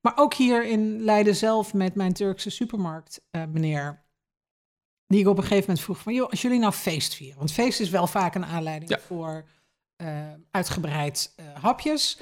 Maar 0.00 0.12
ook 0.16 0.34
hier 0.34 0.66
in 0.66 1.02
Leiden 1.02 1.36
zelf 1.36 1.74
met 1.74 1.94
mijn 1.94 2.12
Turkse 2.12 2.50
supermarkt 2.50 3.20
uh, 3.30 3.42
meneer. 3.52 4.06
Die 5.08 5.20
ik 5.20 5.26
op 5.26 5.36
een 5.36 5.42
gegeven 5.42 5.64
moment 5.66 5.80
vroeg 5.80 5.98
van, 5.98 6.14
joh, 6.14 6.30
als 6.30 6.42
jullie 6.42 6.58
nou 6.58 6.72
feest 6.72 7.14
vieren. 7.14 7.38
Want 7.38 7.52
feest 7.52 7.80
is 7.80 7.90
wel 7.90 8.06
vaak 8.06 8.34
een 8.34 8.46
aanleiding 8.46 8.90
ja. 8.90 8.98
voor 8.98 9.44
uh, 10.02 10.32
uitgebreid 10.50 11.34
hapjes. 11.60 12.20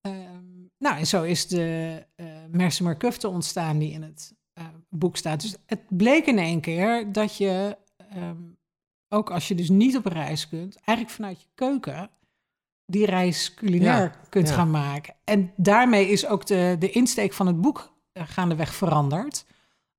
Ehm, 0.00 0.44
nou, 0.78 0.98
en 0.98 1.06
zo 1.06 1.22
is 1.22 1.46
de 1.46 2.02
uh, 2.16 2.26
Mersemer 2.50 2.96
Kufte 2.96 3.28
ontstaan 3.28 3.78
die 3.78 3.92
in 3.92 4.02
het 4.02 4.34
boek 4.88 5.16
staat. 5.16 5.40
Dus 5.40 5.56
het 5.66 5.80
bleek 5.88 6.26
in 6.26 6.38
één 6.38 6.60
keer 6.60 7.12
dat 7.12 7.36
je 7.36 7.76
um, 8.16 8.56
ook 9.08 9.30
als 9.30 9.48
je 9.48 9.54
dus 9.54 9.68
niet 9.68 9.96
op 9.96 10.06
reis 10.06 10.48
kunt, 10.48 10.76
eigenlijk 10.76 11.16
vanuit 11.16 11.40
je 11.40 11.48
keuken 11.54 12.10
die 12.86 13.06
reis 13.06 13.54
culinair 13.54 14.18
kunt 14.28 14.50
gaan 14.50 14.70
maken. 14.70 15.14
En 15.24 15.52
daarmee 15.56 16.08
is 16.08 16.26
ook 16.26 16.46
de, 16.46 16.76
de 16.78 16.90
insteek 16.90 17.32
van 17.32 17.46
het 17.46 17.60
boek 17.60 17.94
gaandeweg 18.12 18.74
veranderd. 18.74 19.46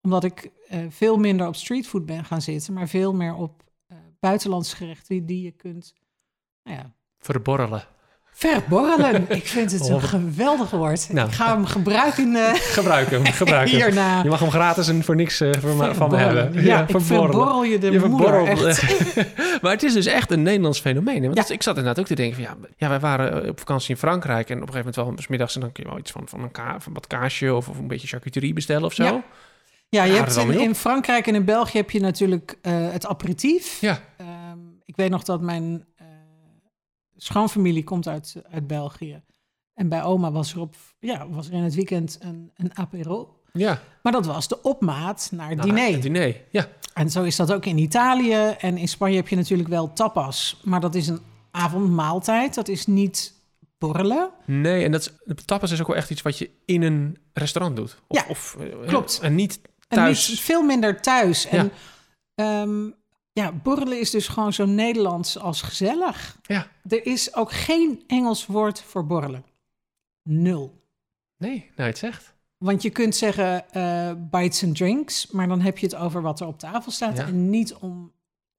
Omdat 0.01 0.23
ik 0.23 0.51
uh, 0.71 0.85
veel 0.89 1.17
minder 1.17 1.47
op 1.47 1.55
streetfood 1.55 2.05
ben 2.05 2.25
gaan 2.25 2.41
zitten, 2.41 2.73
maar 2.73 2.87
veel 2.87 3.13
meer 3.13 3.35
op 3.35 3.63
uh, 3.91 3.97
buitenlandse 4.19 4.75
gerechten 4.75 5.07
die, 5.07 5.25
die 5.25 5.43
je 5.43 5.51
kunt 5.51 5.93
nou 6.63 6.77
ja, 6.77 6.93
verborrelen. 7.19 7.87
Verborrelen. 8.37 9.25
Ik 9.41 9.47
vind 9.47 9.71
het 9.71 9.89
een 9.89 10.01
geweldig 10.01 10.69
woord. 10.69 11.13
Nou, 11.13 11.27
ik 11.27 11.33
ga 11.33 11.53
hem 11.53 11.65
gebruiken. 11.65 12.35
Uh, 12.35 12.53
gebruik 12.79 13.09
hem, 13.09 13.25
gebruik 13.25 13.69
hem. 13.69 13.79
Hierna. 13.79 14.23
Je 14.23 14.29
mag 14.29 14.39
hem 14.39 14.49
gratis 14.49 14.87
en 14.87 15.03
voor 15.03 15.15
niks 15.15 15.41
uh, 15.41 15.51
van 15.93 16.09
me 16.09 16.17
hebben. 16.17 16.53
Ja, 16.53 16.61
ja 16.61 16.87
ik 16.87 16.99
verborrel 16.99 17.63
je 17.63 17.77
de 17.77 17.91
je 17.91 17.99
moeder, 17.99 18.43
maar 19.61 19.71
het 19.71 19.83
is 19.83 19.93
dus 19.93 20.05
echt 20.05 20.31
een 20.31 20.41
Nederlands 20.41 20.79
fenomeen. 20.79 21.21
Want 21.21 21.47
ja. 21.47 21.53
ik 21.53 21.63
zat 21.63 21.77
inderdaad 21.77 21.99
ook 21.99 22.07
te 22.07 22.15
denken 22.15 22.35
van... 22.35 22.43
Ja, 22.43 22.67
ja, 22.77 22.89
wij 22.89 22.99
waren 22.99 23.49
op 23.49 23.59
vakantie 23.59 23.89
in 23.89 23.97
Frankrijk... 23.97 24.49
en 24.49 24.55
op 24.55 24.67
een 24.67 24.73
gegeven 24.73 24.93
moment 24.95 25.17
wel 25.17 25.25
middags... 25.29 25.55
en 25.55 25.61
dan 25.61 25.71
kun 25.71 25.83
je 25.83 25.89
wel 25.89 25.99
iets 25.99 26.11
van, 26.11 26.21
van, 26.25 26.43
een 26.43 26.51
ka 26.51 26.79
van 26.79 26.93
wat 26.93 27.07
kaasje... 27.07 27.53
Of, 27.53 27.69
of 27.69 27.77
een 27.77 27.87
beetje 27.87 28.07
charcuterie 28.07 28.53
bestellen 28.53 28.83
of 28.83 28.93
zo. 28.93 29.23
Ja. 29.89 30.03
Je 30.03 30.13
hebt 30.13 30.35
in, 30.35 30.59
in, 30.59 30.75
Frankrijk 30.75 31.27
en 31.27 31.35
in 31.35 31.45
België 31.45 31.77
heb 31.77 31.91
je 31.91 31.99
natuurlijk 31.99 32.57
uh, 32.61 32.91
het 32.91 33.05
aperitief. 33.05 33.81
Ja. 33.81 33.99
Um, 34.51 34.81
ik 34.85 34.95
weet 34.95 35.09
nog 35.09 35.23
dat 35.23 35.41
mijn 35.41 35.85
schoonfamilie 37.15 37.83
komt 37.83 38.07
uit, 38.07 38.35
uit 38.51 38.67
België. 38.67 39.21
En 39.73 39.89
bij 39.89 40.03
oma 40.03 40.31
was 40.31 40.53
er, 40.53 40.59
op, 40.59 40.75
ja, 40.99 41.29
was 41.29 41.47
er 41.47 41.53
in 41.53 41.63
het 41.63 41.75
weekend 41.75 42.17
een, 42.21 42.51
een 42.55 42.77
apero. 42.77 43.41
Ja. 43.53 43.81
Maar 44.03 44.11
dat 44.11 44.25
was 44.25 44.47
de 44.47 44.61
opmaat 44.61 45.29
naar 45.31 45.49
het 45.49 45.61
diner. 45.61 45.91
Het 45.91 46.01
diner, 46.01 46.41
ja. 46.51 46.67
En 46.93 47.09
zo 47.09 47.23
is 47.23 47.35
dat 47.35 47.53
ook 47.53 47.65
in 47.65 47.77
Italië. 47.77 48.55
En 48.57 48.77
in 48.77 48.87
Spanje 48.87 49.15
heb 49.15 49.27
je 49.27 49.35
natuurlijk 49.35 49.69
wel 49.69 49.93
tapas. 49.93 50.61
Maar 50.63 50.79
dat 50.79 50.95
is 50.95 51.07
een 51.07 51.21
avondmaaltijd. 51.51 52.53
Dat 52.53 52.67
is 52.67 52.85
niet 52.85 53.33
borrelen. 53.77 54.29
Nee, 54.45 54.83
en 54.83 54.91
dat 54.91 55.01
is, 55.25 55.35
tapas 55.45 55.71
is 55.71 55.81
ook 55.81 55.87
wel 55.87 55.95
echt 55.95 56.09
iets 56.09 56.21
wat 56.21 56.37
je 56.37 56.49
in 56.65 56.81
een 56.81 57.17
restaurant 57.33 57.75
doet. 57.75 57.97
Of, 58.07 58.17
ja, 58.17 58.25
of, 58.29 58.55
eh, 58.59 58.87
klopt. 58.87 59.19
En 59.21 59.35
niet 59.35 59.59
thuis. 59.87 60.29
En 60.29 60.37
veel 60.37 60.63
minder 60.63 61.01
thuis. 61.01 61.45
En 61.45 61.71
ja. 62.35 62.61
Um, 62.61 62.95
ja, 63.37 63.51
borrelen 63.51 63.99
is 63.99 64.11
dus 64.11 64.27
gewoon 64.27 64.53
zo 64.53 64.65
Nederlands 64.65 65.37
als 65.37 65.61
gezellig. 65.61 66.37
Ja. 66.41 66.67
Er 66.87 67.05
is 67.05 67.35
ook 67.35 67.51
geen 67.51 68.03
Engels 68.07 68.45
woord 68.45 68.81
voor 68.81 69.05
borrelen. 69.05 69.45
Nul. 70.23 70.81
Nee, 71.37 71.71
nou 71.75 71.89
het 71.89 71.97
zegt. 71.97 72.33
Want 72.57 72.81
je 72.81 72.89
kunt 72.89 73.15
zeggen 73.15 73.65
uh, 73.73 74.11
bites 74.17 74.63
and 74.63 74.75
drinks, 74.75 75.27
maar 75.27 75.47
dan 75.47 75.61
heb 75.61 75.77
je 75.77 75.85
het 75.85 75.95
over 75.95 76.21
wat 76.21 76.39
er 76.39 76.47
op 76.47 76.59
tafel 76.59 76.91
staat 76.91 77.19
en 77.19 77.49
niet 77.49 77.73
om. 77.73 78.11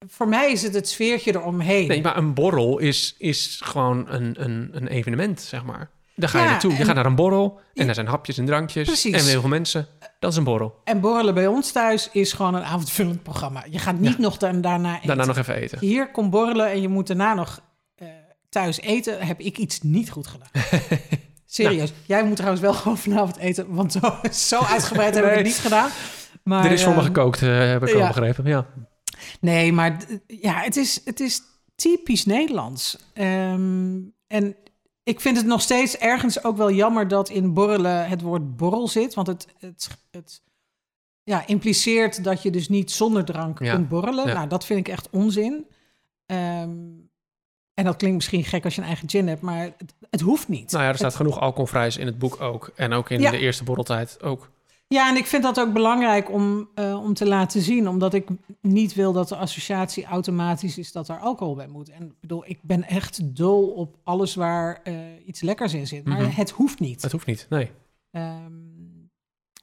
Voor 0.07 0.27
mij 0.27 0.51
is 0.51 0.61
het 0.61 0.73
het 0.73 0.89
sfeertje 0.89 1.35
eromheen. 1.35 1.87
Nee, 1.87 2.01
maar 2.01 2.17
een 2.17 2.33
borrel 2.33 2.77
is, 2.77 3.15
is 3.17 3.61
gewoon 3.63 4.09
een, 4.09 4.43
een, 4.43 4.69
een 4.71 4.87
evenement, 4.87 5.41
zeg 5.41 5.63
maar. 5.63 5.89
Daar 6.19 6.29
ga 6.29 6.39
je 6.39 6.45
naartoe. 6.45 6.77
Je 6.77 6.85
gaat 6.85 6.95
naar 6.95 7.05
een 7.05 7.15
borrel 7.15 7.59
en 7.73 7.87
er 7.87 7.93
zijn 7.93 8.07
hapjes 8.07 8.37
en 8.37 8.45
drankjes 8.45 8.87
Precies. 8.87 9.13
en 9.13 9.25
heel 9.25 9.39
veel 9.39 9.49
mensen. 9.49 9.87
Dat 10.19 10.31
is 10.31 10.37
een 10.37 10.43
borrel. 10.43 10.81
En 10.83 10.99
borrelen 10.99 11.33
bij 11.33 11.47
ons 11.47 11.71
thuis 11.71 12.09
is 12.11 12.33
gewoon 12.33 12.53
een 12.55 12.63
avondvullend 12.63 13.23
programma. 13.23 13.63
Je 13.69 13.79
gaat 13.79 13.99
niet 13.99 14.17
nog 14.17 14.37
dan, 14.37 14.61
daarna 14.61 14.95
eten. 14.95 15.07
Daarna 15.07 15.25
nog 15.25 15.37
even 15.37 15.55
eten. 15.55 15.79
Hier 15.79 16.11
komt 16.11 16.29
borrelen 16.29 16.71
en 16.71 16.81
je 16.81 16.87
moet 16.87 17.07
daarna 17.07 17.33
nog 17.33 17.61
uh, 17.97 18.07
thuis 18.49 18.79
eten. 18.79 19.27
Heb 19.27 19.39
ik 19.39 19.57
iets 19.57 19.81
niet 19.81 20.11
goed 20.11 20.27
gedaan. 20.27 20.49
Serieus. 21.45 21.89
Nou. 21.89 22.01
Jij 22.05 22.23
moet 22.23 22.35
trouwens 22.35 22.61
wel 22.61 22.73
gewoon 22.73 22.97
vanavond 22.97 23.37
eten, 23.37 23.73
want 23.73 23.91
zo, 23.91 24.19
zo 24.31 24.59
uitgebreid 24.59 25.15
heb 25.15 25.25
ik 25.25 25.35
het 25.35 25.45
niet 25.45 25.57
gedaan. 25.57 25.89
Maar, 26.43 26.65
er 26.65 26.71
is 26.71 26.83
voor 26.83 26.91
me 26.91 26.97
ehm, 26.97 27.05
gekookt, 27.05 27.41
uh, 27.41 27.59
heb 27.59 27.87
ik 27.87 27.95
al 27.95 28.07
begrepen. 28.07 28.45
Ja. 28.45 28.65
Nee, 29.39 29.73
maar 29.73 29.97
ja, 30.27 30.53
het 30.53 30.77
is, 30.77 31.01
het 31.05 31.19
is 31.19 31.41
typisch 31.75 32.25
Nederlands. 32.25 32.97
Um, 33.13 34.13
en 34.27 34.55
ik 35.09 35.19
vind 35.19 35.37
het 35.37 35.45
nog 35.45 35.61
steeds 35.61 35.97
ergens 35.97 36.43
ook 36.43 36.57
wel 36.57 36.71
jammer 36.71 37.07
dat 37.07 37.29
in 37.29 37.53
borrelen 37.53 38.07
het 38.07 38.21
woord 38.21 38.57
borrel 38.57 38.87
zit. 38.87 39.13
Want 39.13 39.27
het, 39.27 39.47
het, 39.59 39.89
het 40.11 40.41
ja, 41.23 41.47
impliceert 41.47 42.23
dat 42.23 42.41
je 42.41 42.51
dus 42.51 42.69
niet 42.69 42.91
zonder 42.91 43.25
drank 43.25 43.55
kunt 43.55 43.89
borrelen. 43.89 44.27
Nou, 44.27 44.47
dat 44.47 44.65
vind 44.65 44.79
ik 44.79 44.87
echt 44.87 45.09
onzin. 45.11 45.67
Um, 46.25 47.09
en 47.73 47.85
dat 47.85 47.95
klinkt 47.95 48.15
misschien 48.15 48.43
gek 48.43 48.63
als 48.63 48.75
je 48.75 48.81
een 48.81 48.87
eigen 48.87 49.09
gin 49.09 49.27
hebt, 49.27 49.41
maar 49.41 49.61
het, 49.61 49.93
het 50.09 50.21
hoeft 50.21 50.47
niet. 50.47 50.71
Nou 50.71 50.83
ja, 50.83 50.89
er 50.89 50.95
staat 50.95 51.07
het, 51.07 51.21
genoeg 51.21 51.39
alcoholvrijs 51.39 51.97
in 51.97 52.05
het 52.05 52.19
boek 52.19 52.41
ook. 52.41 52.71
En 52.75 52.93
ook 52.93 53.09
in 53.09 53.21
de 53.21 53.37
eerste 53.37 53.63
borreltijd 53.63 54.21
ook. 54.21 54.49
Ja, 54.93 55.09
en 55.09 55.15
ik 55.15 55.25
vind 55.25 55.43
dat 55.43 55.59
ook 55.59 55.73
belangrijk 55.73 56.31
om, 56.31 56.69
uh, 56.75 57.03
om 57.03 57.13
te 57.13 57.27
laten 57.27 57.61
zien, 57.61 57.87
omdat 57.87 58.13
ik 58.13 58.27
niet 58.61 58.93
wil 58.93 59.13
dat 59.13 59.29
de 59.29 59.35
associatie 59.35 60.05
automatisch 60.05 60.77
is 60.77 60.91
dat 60.91 61.09
er 61.09 61.19
alcohol 61.19 61.55
bij 61.55 61.67
moet. 61.67 61.89
En 61.89 62.03
ik 62.03 62.19
bedoel, 62.21 62.43
ik 62.45 62.59
ben 62.61 62.83
echt 62.83 63.35
dol 63.37 63.67
op 63.67 63.95
alles 64.03 64.35
waar 64.35 64.79
uh, 64.83 64.95
iets 65.25 65.41
lekkers 65.41 65.73
in 65.73 65.87
zit, 65.87 66.05
maar 66.05 66.17
mm 66.17 66.23
-hmm. 66.23 66.33
het 66.35 66.49
hoeft 66.49 66.79
niet. 66.79 67.01
Het 67.01 67.11
hoeft 67.11 67.25
niet, 67.25 67.45
nee. 67.49 67.71
Um, 68.11 69.09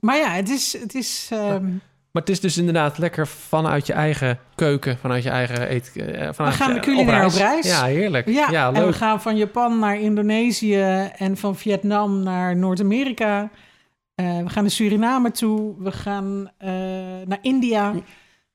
maar 0.01 0.17
ja, 0.17 0.31
het 0.31 0.49
is. 0.49 0.73
Het 0.81 0.95
is 0.95 1.29
um... 1.33 1.39
maar, 1.39 1.61
maar, 1.61 2.23
het 2.23 2.29
is 2.29 2.41
dus 2.41 2.57
inderdaad 2.57 2.99
lekker 2.99 3.27
vanuit 3.27 3.87
je 3.87 3.93
eigen 3.93 4.39
keuken, 4.55 4.99
vanuit 4.99 5.23
je 5.23 5.31
eigen 5.31 5.73
eet. 5.73 5.93
Uh, 5.95 6.31
we 6.31 6.53
gaan 6.53 6.75
de 6.75 6.81
culinair 6.81 7.25
op 7.25 7.33
reis. 7.33 7.67
Ja, 7.67 7.85
heerlijk. 7.85 8.29
Ja, 8.29 8.51
ja 8.51 8.71
leuk. 8.71 8.81
En 8.81 8.87
we 8.87 8.93
gaan 8.93 9.23
van 9.23 9.37
Japan 9.37 9.79
naar 9.79 10.01
Indonesië 10.01 11.11
en 11.17 11.37
van 11.37 11.57
Vietnam 11.57 12.23
naar 12.23 12.57
Noord-Amerika. 12.57 13.51
Uh, 14.17 14.43
we 14.43 14.49
gaan 14.49 14.63
naar 14.63 14.71
Suriname 14.71 15.31
toe. 15.31 15.75
We 15.79 15.93
gaan 15.93 16.51
uh, 16.61 16.69
naar 17.27 17.39
India. 17.43 17.95
Er 17.95 18.03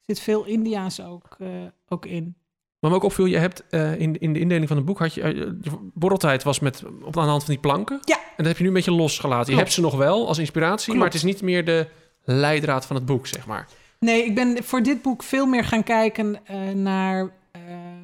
zit 0.01 0.19
veel 0.19 0.45
India's 0.45 0.99
ook, 0.99 1.35
uh, 1.39 1.47
ook 1.87 2.05
in. 2.05 2.35
Maar 2.79 2.89
me 2.89 2.95
ook 2.95 3.03
opviel, 3.03 3.25
je 3.25 3.37
hebt 3.37 3.63
in, 3.97 4.19
in 4.19 4.33
de 4.33 4.39
indeling 4.39 4.67
van 4.67 4.77
het 4.77 4.85
boek... 4.85 4.99
Had 4.99 5.13
je, 5.13 5.21
je 5.61 5.91
borreltijd 5.93 6.43
was 6.43 6.59
met, 6.59 6.83
op 7.03 7.13
de 7.13 7.19
hand 7.19 7.43
van 7.43 7.53
die 7.53 7.61
planken. 7.61 7.99
Ja. 8.01 8.15
En 8.15 8.33
dat 8.37 8.45
heb 8.45 8.55
je 8.55 8.61
nu 8.61 8.67
een 8.67 8.75
beetje 8.75 8.91
losgelaten. 8.91 9.45
Klopt. 9.45 9.57
Je 9.57 9.63
hebt 9.63 9.73
ze 9.73 9.81
nog 9.81 9.95
wel 9.95 10.27
als 10.27 10.37
inspiratie... 10.37 10.83
Klopt. 10.83 10.99
maar 10.99 11.07
het 11.07 11.17
is 11.17 11.23
niet 11.23 11.41
meer 11.41 11.65
de 11.65 11.87
leidraad 12.23 12.85
van 12.85 12.95
het 12.95 13.05
boek, 13.05 13.27
zeg 13.27 13.45
maar. 13.45 13.67
Nee, 13.99 14.25
ik 14.25 14.35
ben 14.35 14.63
voor 14.63 14.83
dit 14.83 15.01
boek 15.01 15.23
veel 15.23 15.45
meer 15.45 15.63
gaan 15.63 15.83
kijken 15.83 16.39
naar... 16.73 17.31
Ehm, 17.51 18.01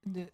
de, 0.00 0.32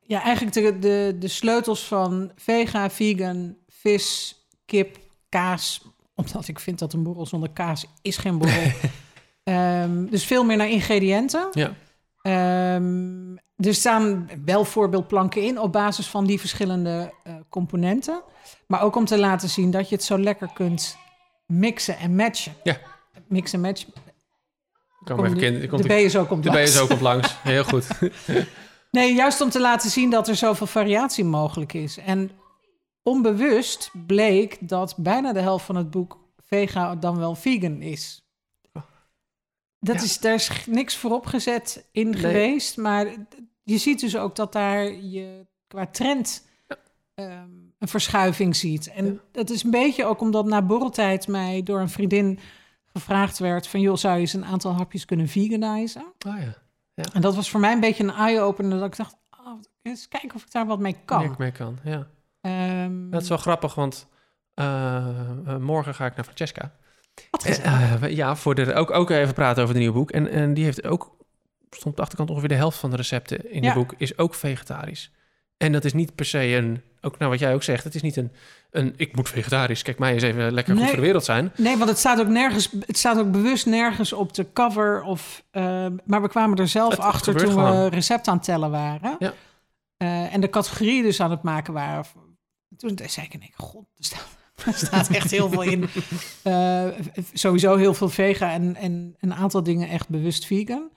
ja, 0.00 0.22
eigenlijk 0.22 0.54
de, 0.54 0.78
de, 0.78 1.16
de 1.18 1.28
sleutels 1.28 1.84
van 1.84 2.30
vega, 2.36 2.90
vegan, 2.90 3.56
vis, 3.68 4.36
kip 4.64 4.98
kaas, 5.28 5.82
omdat 6.14 6.48
ik 6.48 6.58
vind 6.58 6.78
dat 6.78 6.92
een 6.92 7.02
borrel 7.02 7.26
zonder 7.26 7.50
kaas 7.50 7.86
is 8.02 8.16
geen 8.16 8.38
borrel. 8.38 8.72
um, 9.44 10.06
dus 10.10 10.24
veel 10.24 10.44
meer 10.44 10.56
naar 10.56 10.70
ingrediënten. 10.70 11.48
Ja. 11.52 11.74
Um, 12.74 13.38
er 13.56 13.74
staan 13.74 14.28
wel 14.44 14.64
voorbeeldplanken 14.64 15.42
in 15.42 15.60
op 15.60 15.72
basis 15.72 16.06
van 16.06 16.26
die 16.26 16.40
verschillende 16.40 17.12
uh, 17.26 17.34
componenten. 17.48 18.22
Maar 18.66 18.82
ook 18.82 18.96
om 18.96 19.04
te 19.04 19.18
laten 19.18 19.48
zien 19.48 19.70
dat 19.70 19.88
je 19.88 19.94
het 19.94 20.04
zo 20.04 20.18
lekker 20.18 20.50
kunt 20.54 20.96
mixen 21.46 21.98
en 21.98 22.16
matchen. 22.16 22.54
Ja. 22.62 22.78
Mix 23.28 23.52
en 23.52 23.60
match. 23.60 23.84
Kom 25.04 25.24
even 25.24 25.68
komt 25.68 25.82
de 25.82 25.88
BSO 25.88 26.24
komt 26.24 26.42
de 26.42 26.50
langs. 26.50 26.72
BSO 26.72 26.86
komt 26.86 27.00
langs. 27.00 27.36
Heel 27.42 27.64
goed. 27.64 27.86
nee, 28.90 29.14
juist 29.14 29.40
om 29.40 29.50
te 29.50 29.60
laten 29.60 29.90
zien 29.90 30.10
dat 30.10 30.28
er 30.28 30.36
zoveel 30.36 30.66
variatie 30.66 31.24
mogelijk 31.24 31.72
is. 31.72 31.98
En 31.98 32.30
onbewust 33.06 33.90
bleek 34.06 34.68
dat 34.68 34.94
bijna 34.96 35.32
de 35.32 35.40
helft 35.40 35.64
van 35.64 35.76
het 35.76 35.90
boek 35.90 36.18
vega 36.36 36.96
dan 36.96 37.18
wel 37.18 37.34
vegan 37.34 37.82
is. 37.82 38.24
Dat 39.78 39.96
ja. 39.96 40.02
is, 40.02 40.18
daar 40.18 40.34
is 40.34 40.66
niks 40.66 40.96
voorop 40.96 41.26
gezet 41.26 41.88
in 41.92 42.10
nee. 42.10 42.20
geweest, 42.20 42.76
maar 42.76 43.06
je 43.62 43.78
ziet 43.78 44.00
dus 44.00 44.16
ook 44.16 44.36
dat 44.36 44.52
daar 44.52 44.92
je 44.92 45.46
qua 45.66 45.86
trend 45.86 46.46
ja. 47.14 47.42
um, 47.42 47.74
een 47.78 47.88
verschuiving 47.88 48.56
ziet. 48.56 48.90
En 48.90 49.06
ja. 49.06 49.20
dat 49.32 49.50
is 49.50 49.62
een 49.62 49.70
beetje 49.70 50.04
ook 50.04 50.20
omdat 50.20 50.46
na 50.46 50.62
borreltijd 50.62 51.28
mij 51.28 51.62
door 51.62 51.80
een 51.80 51.88
vriendin 51.88 52.38
gevraagd 52.86 53.38
werd 53.38 53.66
van... 53.66 53.80
joh, 53.80 53.96
zou 53.96 54.14
je 54.14 54.20
eens 54.20 54.32
een 54.32 54.44
aantal 54.44 54.72
hapjes 54.72 55.04
kunnen 55.04 55.28
veganizen? 55.28 56.04
Oh 56.26 56.38
ja. 56.38 57.04
En 57.12 57.20
dat 57.20 57.34
was 57.34 57.50
voor 57.50 57.60
mij 57.60 57.72
een 57.72 57.80
beetje 57.80 58.04
een 58.04 58.14
eye-opener... 58.14 58.78
dat 58.78 58.88
ik 58.88 58.96
dacht, 58.96 59.16
oh, 59.30 59.60
eens 59.82 60.08
kijken 60.08 60.34
of 60.34 60.42
ik 60.42 60.50
daar 60.50 60.66
wat 60.66 60.78
mee 60.78 60.96
kan. 61.04 61.34
Mee 61.38 61.52
kan, 61.52 61.78
ja. 61.84 62.06
Ehm, 62.50 63.10
Dat 63.10 63.22
is 63.22 63.28
wel 63.28 63.38
grappig, 63.38 63.74
want 63.74 64.06
eh, 64.54 64.96
eh, 65.46 65.56
morgen 65.56 65.94
ga 65.94 66.06
ik 66.06 66.14
naar 66.16 66.24
Francesca. 66.24 66.72
wat 67.30 67.44
Eh, 67.44 67.54
gezellig. 67.54 68.00
eh, 68.02 68.16
ja, 68.16 68.36
voor 68.36 68.54
de, 68.54 68.74
ook, 68.74 68.90
ook 68.90 69.10
even 69.10 69.34
praten 69.34 69.62
over 69.62 69.74
het 69.74 69.82
nieuwe 69.84 69.98
boek. 69.98 70.10
En, 70.10 70.30
en 70.30 70.54
die 70.54 70.64
heeft 70.64 70.86
ook, 70.86 71.16
stond 71.70 71.86
op 71.86 71.96
de 71.96 72.02
achterkant 72.02 72.30
ongeveer 72.30 72.48
de 72.48 72.54
helft 72.54 72.78
van 72.78 72.90
de 72.90 72.96
recepten 72.96 73.52
in 73.52 73.62
Ja. 73.62 73.66
het 73.68 73.74
boek, 73.78 73.94
is 73.96 74.18
ook 74.18 74.34
vegetarisch. 74.34 75.10
En 75.56 75.72
dat 75.72 75.84
is 75.84 75.92
niet 75.92 76.14
per 76.14 76.24
se 76.24 76.38
een, 76.46 76.82
ook 77.00 77.18
nou 77.18 77.30
wat 77.30 77.40
jij 77.40 77.54
ook 77.54 77.62
zegt, 77.62 77.84
het 77.84 77.94
is 77.94 78.02
niet 78.02 78.16
een, 78.16 78.32
een 78.70 78.94
ik 78.96 79.16
moet 79.16 79.28
vegetarisch, 79.28 79.82
kijk 79.82 79.98
mij 79.98 80.12
eens 80.12 80.22
even 80.22 80.52
lekker 80.52 80.72
goed 80.72 80.82
Nee. 80.82 80.90
voor 80.90 80.98
de 81.00 81.04
wereld 81.06 81.24
zijn. 81.24 81.52
Nee, 81.56 81.76
want 81.76 81.88
het 81.90 81.98
staat 81.98 82.20
ook 82.20 82.28
nergens. 82.28 82.70
Het 82.86 82.98
staat 82.98 83.18
ook 83.18 83.30
bewust 83.30 83.66
nergens 83.66 84.12
op 84.12 84.34
de 84.34 84.52
cover. 84.52 85.02
Of, 85.02 85.42
eh, 85.50 85.86
maar 86.04 86.22
we 86.22 86.28
kwamen 86.28 86.58
er 86.58 86.68
zelf 86.68 86.90
Het 86.90 87.00
achter 87.00 87.34
toen 87.36 87.54
we 87.54 87.88
recept 87.88 88.28
aan 88.28 88.34
het 88.36 88.44
tellen 88.44 88.70
waren. 88.70 89.16
Ja. 89.18 89.32
En 90.30 90.40
de 90.40 90.50
categorieën 90.50 91.02
dus 91.02 91.20
aan 91.20 91.30
het 91.30 91.42
maken 91.42 91.72
waren. 91.72 92.04
Toen 92.76 92.98
zei 93.06 93.26
ik 93.26 93.34
in 93.34 93.40
één 93.40 93.52
god, 93.56 93.86
er 94.64 94.74
staat, 94.74 95.08
echt 95.08 95.30
heel 95.30 95.50
veel 95.50 95.62
in. 95.62 95.88
Eh, 96.42 96.88
sowieso 97.32 97.76
heel 97.76 97.94
veel 97.94 98.08
vega 98.08 98.52
en, 98.52 98.76
en 98.76 99.16
een 99.20 99.34
aantal 99.34 99.62
dingen 99.62 99.88
echt 99.88 100.08
bewust 100.08 100.46
vegan. 100.46 100.90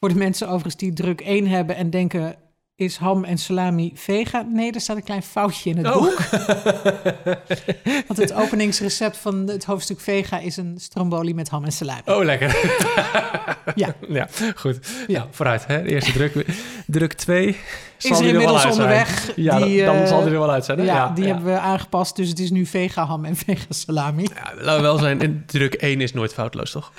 Voor 0.00 0.08
de 0.08 0.14
mensen 0.14 0.46
overigens 0.46 0.76
die 0.76 0.92
druk 0.92 1.20
1 1.20 1.46
hebben 1.46 1.76
en 1.76 1.90
denken... 1.90 2.36
Is 2.78 2.96
ham 2.96 3.24
en 3.24 3.38
salami 3.38 3.90
vega? 3.94 4.46
Nee, 4.52 4.72
er 4.72 4.80
staat 4.80 4.96
een 4.96 5.02
klein 5.04 5.22
foutje 5.22 5.70
in 5.70 5.76
het 5.76 5.94
Oh. 5.94 6.02
boek. 6.02 6.18
Want 8.08 8.18
het 8.20 8.32
openingsrecept 8.32 9.16
van 9.16 9.48
het 9.48 9.64
hoofdstuk 9.64 10.00
vega 10.00 10.38
is 10.38 10.56
een 10.56 10.78
stromboli 10.80 11.34
met 11.34 11.48
ham 11.48 11.64
en 11.64 11.72
salami. 11.72 12.00
Oh, 12.04 12.24
lekker. 12.24 12.56
Ja. 13.74 13.94
ja, 14.08 14.28
goed. 14.54 14.78
Ja. 14.82 15.04
Ja, 15.06 15.26
vooruit. 15.30 15.66
Hè? 15.66 15.82
De 15.82 15.88
eerste 15.88 16.12
druk. 16.12 16.46
Druk 16.86 17.12
2 17.12 17.56
is 17.98 18.10
er 18.20 18.26
inmiddels 18.26 18.64
onderweg. 18.64 19.32
Ja, 19.36 19.58
die, 19.58 19.84
dan, 19.84 19.94
dan 19.94 20.02
eh, 20.04 20.08
zal 20.08 20.22
die 20.22 20.32
er 20.32 20.38
wel 20.38 20.50
uit 20.50 20.64
zijn. 20.64 20.78
Hè? 20.78 20.84
Ja, 20.84 21.08
die 21.08 21.24
hebben 21.26 21.44
we 21.44 21.58
aangepast. 21.58 22.16
Dus 22.16 22.28
het 22.28 22.38
is 22.38 22.50
nu 22.50 22.66
vega 22.66 23.04
ham 23.06 23.24
en 23.24 23.36
vega 23.36 23.64
salami. 23.68 24.22
Ja, 24.34 24.52
laten 24.54 24.76
we 24.76 24.82
wel 24.82 24.98
zijn. 24.98 25.20
En 25.20 25.42
druk 25.46 25.74
1 25.74 26.00
is 26.00 26.12
nooit 26.12 26.32
foutloos, 26.32 26.70
toch? 26.70 26.92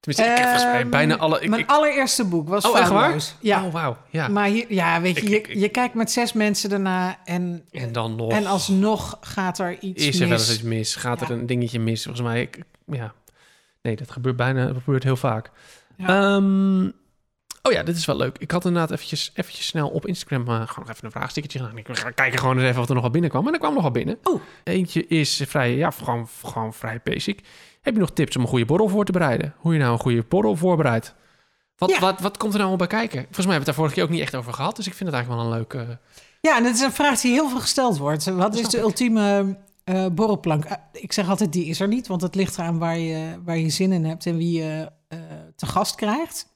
Tenminste, 0.00 0.32
ik 0.32 0.38
heb 0.38 0.48
volgens 0.48 0.64
mij 0.72 0.80
Ehm, 0.80 0.90
bijna 0.90 1.16
alle... 1.16 1.40
Ik, 1.40 1.48
Mijn 1.48 1.62
ik- 1.62 1.70
allereerste 1.70 2.24
boek 2.24 2.48
was 2.48 2.64
oh, 2.70 2.78
echt 2.78 2.88
waar? 2.90 3.22
Ja, 3.40 3.64
Oh, 3.64 3.72
wauw. 3.72 3.96
Ja. 4.10 4.28
maar 4.28 4.46
hier, 4.46 4.64
ja, 4.68 5.00
weet 5.00 5.16
je, 5.16 5.22
Ik- 5.22 5.28
je, 5.28 5.36
ik- 5.36 5.48
ik- 5.48 5.56
je 5.58 5.68
kijkt 5.68 5.94
met 5.94 6.10
zes 6.10 6.32
mensen 6.32 6.70
daarna 6.70 7.18
en, 7.24 7.64
En 7.70 7.92
dan 7.92 8.16
nog... 8.16 8.32
en 8.32 8.46
alsnog 8.46 9.18
gaat 9.20 9.58
er 9.58 9.78
iets 9.80 10.06
is 10.06 10.14
er 10.14 10.28
wel 10.28 10.28
mis. 10.38 10.48
eens 10.48 10.56
iets 10.58 10.62
mis? 10.66 10.94
Gaat 10.96 11.20
er 11.20 11.28
Ja. 11.28 11.34
een 11.34 11.46
dingetje 11.46 11.78
mis? 11.80 12.02
Volgens 12.02 12.26
mij, 12.26 12.40
ik, 12.40 12.58
ja. 12.86 13.12
Nee, 13.82 13.96
dat 13.96 14.10
gebeurt 14.10 14.36
bijna, 14.36 14.66
dat 14.66 14.76
gebeurt 14.84 15.02
heel 15.04 15.16
vaak. 15.16 15.50
Ja. 15.96 16.06
Ehm, 16.36 16.90
oh 17.62 17.72
ja, 17.72 17.82
dit 17.82 17.96
is 17.96 18.04
wel 18.04 18.16
leuk. 18.16 18.38
Ik 18.38 18.50
had 18.50 18.64
inderdaad 18.64 18.90
eventjes, 18.90 19.30
eventjes 19.34 19.66
snel 19.66 19.88
op 19.88 20.06
Instagram 20.06 20.40
uh, 20.48 20.54
gewoon 20.54 20.74
nog 20.78 20.90
even 20.90 21.04
een 21.04 21.10
vraagstickertje 21.10 21.58
gedaan. 21.58 21.78
Ik 21.78 21.88
ga 21.90 22.10
kijken 22.10 22.38
gewoon 22.38 22.56
eens 22.58 22.64
even 22.66 22.78
wat 22.78 22.88
er 22.88 22.94
nogal 22.94 23.10
binnenkwam. 23.10 23.46
En 23.46 23.52
er 23.52 23.58
kwam 23.58 23.74
nogal 23.74 23.90
binnen. 23.90 24.18
Oh. 24.22 24.40
Eentje 24.64 25.06
is 25.06 25.42
vrij, 25.46 25.76
ja, 25.76 25.90
gewoon, 25.90 26.28
gewoon 26.44 26.74
vrij 26.74 27.00
basic. 27.04 27.40
Heb 27.80 27.94
je 27.94 28.00
nog 28.00 28.10
tips 28.10 28.36
om 28.36 28.42
een 28.42 28.48
goede 28.48 28.64
borrel 28.64 28.88
voor 28.88 29.04
te 29.04 29.12
bereiden? 29.12 29.54
Hoe 29.58 29.72
je 29.72 29.78
nou 29.78 29.92
een 29.92 29.98
goede 29.98 30.24
borrel 30.28 30.56
voorbereidt? 30.56 31.14
Wat, 31.76 31.90
Ja. 31.90 31.98
wat, 32.00 32.20
wat 32.20 32.36
komt 32.36 32.52
er 32.52 32.58
nou 32.58 32.70
al 32.70 32.76
bij 32.76 32.86
kijken? 32.86 33.22
Volgens 33.24 33.46
mij 33.46 33.54
hebben 33.54 33.54
we 33.54 33.56
het 33.58 33.66
daar 33.66 33.74
vorige 33.74 33.94
keer 33.94 34.04
ook 34.04 34.10
niet 34.10 34.20
echt 34.20 34.34
over 34.34 34.52
gehad. 34.52 34.76
Dus 34.76 34.86
ik 34.86 34.94
vind 34.94 35.10
het 35.10 35.18
eigenlijk 35.18 35.42
wel 35.44 35.52
een 35.52 35.58
leuk... 35.58 35.88
eh, 35.88 35.94
Ja, 36.40 36.56
en 36.56 36.64
het 36.64 36.74
is 36.74 36.80
een 36.80 36.92
vraag 36.92 37.20
die 37.20 37.32
heel 37.32 37.48
veel 37.48 37.60
gesteld 37.60 37.98
wordt. 37.98 38.24
Wat 38.24 38.54
is 38.56 38.68
de 38.68 38.78
ultieme 38.80 39.56
eh, 39.84 40.06
borrelplank? 40.12 40.64
Eh, 40.64 40.76
ik 40.92 41.12
zeg 41.12 41.28
altijd, 41.28 41.52
die 41.52 41.64
is 41.66 41.80
er 41.80 41.88
niet, 41.88 42.06
want 42.06 42.22
het 42.22 42.34
ligt 42.34 42.58
eraan 42.58 42.78
waar 42.78 42.98
je, 42.98 43.38
waar 43.44 43.58
je 43.58 43.70
zin 43.70 43.92
in 43.92 44.04
hebt 44.04 44.26
en 44.26 44.36
wie 44.36 44.62
je 44.62 44.90
eh, 45.08 45.18
te 45.56 45.66
gast 45.66 45.94
krijgt. 45.94 46.46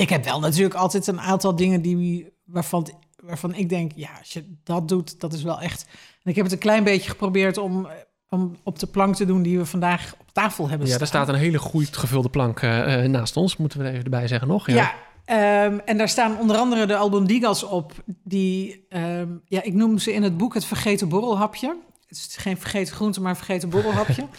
Ik 0.00 0.08
heb 0.08 0.24
wel 0.24 0.40
natuurlijk 0.40 0.74
altijd 0.74 1.06
een 1.06 1.20
aantal 1.20 1.56
dingen 1.56 1.82
die, 1.82 2.32
waarvan, 2.44 2.88
waarvan 3.16 3.54
ik 3.54 3.68
denk, 3.68 3.92
ja, 3.94 4.08
als 4.18 4.32
je 4.32 4.54
dat 4.64 4.88
doet, 4.88 5.20
dat 5.20 5.32
is 5.32 5.42
wel 5.42 5.60
echt... 5.60 5.86
En 6.22 6.30
ik 6.30 6.34
heb 6.36 6.44
het 6.44 6.54
een 6.54 6.60
klein 6.60 6.84
beetje 6.84 7.10
geprobeerd 7.10 7.58
om, 7.58 7.86
eh, 7.86 7.92
om 8.28 8.56
op 8.62 8.78
de 8.78 8.86
plank 8.86 9.14
te 9.14 9.24
doen 9.24 9.42
die 9.42 9.58
we 9.58 9.66
vandaag 9.66 10.14
op 10.20 10.32
tafel 10.32 10.68
hebben 10.68 10.86
ja, 10.86 10.92
staan. 10.92 11.02
er 11.02 11.06
staat 11.06 11.28
een 11.28 11.34
hele 11.34 11.58
goed 11.58 11.96
gevulde 11.96 12.28
plank 12.28 12.60
eh, 12.60 13.04
eh, 13.04 13.10
naast 13.10 13.36
ons. 13.36 13.56
Moeten 13.56 13.78
we 13.78 13.84
er 13.84 13.90
even 13.90 14.04
erbij 14.04 14.28
zeggen 14.28 14.48
nog. 14.48 14.70
Ja, 14.70 14.94
ehm, 15.24 15.78
en 15.84 15.98
daar 15.98 16.08
staan 16.08 16.38
onder 16.38 16.56
andere 16.56 16.86
de 16.86 16.96
albumdigas 16.96 17.62
op. 17.62 17.92
Die, 18.06 18.86
ehm, 18.88 19.28
ja, 19.44 19.62
ik 19.62 19.74
noem 19.74 19.98
ze 19.98 20.12
in 20.12 20.22
het 20.22 20.36
boek 20.36 20.54
het 20.54 20.64
vergeten 20.64 21.08
borrelhapje. 21.08 21.76
Het 22.06 22.16
is 22.16 22.36
geen 22.36 22.58
vergeten 22.58 22.94
groente, 22.94 23.20
maar 23.20 23.36
vergeten 23.36 23.68
borrelhapje. 23.68 24.26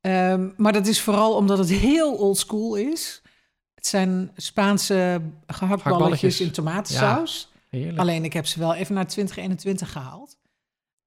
Ehm, 0.00 0.48
maar 0.56 0.72
dat 0.72 0.86
is 0.86 1.00
vooral 1.00 1.34
omdat 1.34 1.58
het 1.58 1.70
heel 1.70 2.14
old 2.14 2.38
school 2.38 2.74
is. 2.74 3.21
Het 3.82 3.90
zijn 3.90 4.30
Spaanse 4.36 5.20
gehaktballetjes 5.46 6.40
in 6.40 6.50
tomatensaus. 6.50 7.52
Heerlijk. 7.68 7.98
Alleen 7.98 8.24
ik 8.24 8.32
heb 8.32 8.46
ze 8.46 8.58
wel 8.58 8.74
even 8.74 8.94
naar 8.94 9.06
2021 9.06 9.92
gehaald. 9.92 10.36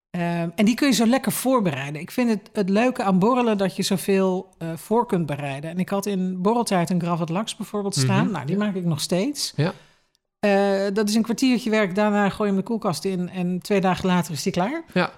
Ehm, 0.10 0.50
en 0.56 0.66
die 0.66 0.76
kun 0.76 0.88
je 0.88 0.94
zo 0.94 1.06
lekker 1.06 1.32
voorbereiden. 1.32 2.02
Ik 2.02 2.12
vind 2.12 2.30
het, 2.30 2.50
het 2.54 2.70
leuke 2.70 3.04
aan 3.04 3.20
borrelen 3.20 3.58
dat 3.58 3.76
je 3.76 3.84
zoveel 3.84 4.50
eh 4.58 4.70
voor 4.76 5.06
kunt 5.06 5.26
bereiden. 5.26 5.70
En 5.70 5.80
ik 5.80 5.90
had 5.90 6.06
in 6.06 6.42
borreltijd 6.42 6.90
een 6.90 7.02
gravat 7.02 7.30
laks 7.30 7.56
bijvoorbeeld 7.56 7.96
staan. 7.96 8.24
Mhm. 8.24 8.32
Nou, 8.32 8.46
die 8.46 8.58
maak 8.58 8.76
ik 8.76 8.86
nog 8.86 9.02
steeds. 9.02 9.54
Ja. 9.56 9.74
Eh, 10.40 10.94
dat 10.94 11.10
is 11.10 11.16
een 11.16 11.22
kwartiertje 11.22 11.70
werk. 11.70 11.96
Daarna 11.96 12.30
gooi 12.30 12.50
je 12.50 12.56
hem 12.56 12.64
de 12.64 12.70
koelkast 12.70 13.06
in. 13.06 13.30
En 13.30 13.60
twee 13.62 13.82
dagen 13.82 14.06
later 14.06 14.34
is 14.34 14.44
die 14.44 14.52
klaar. 14.52 14.84
Ja. 14.94 15.12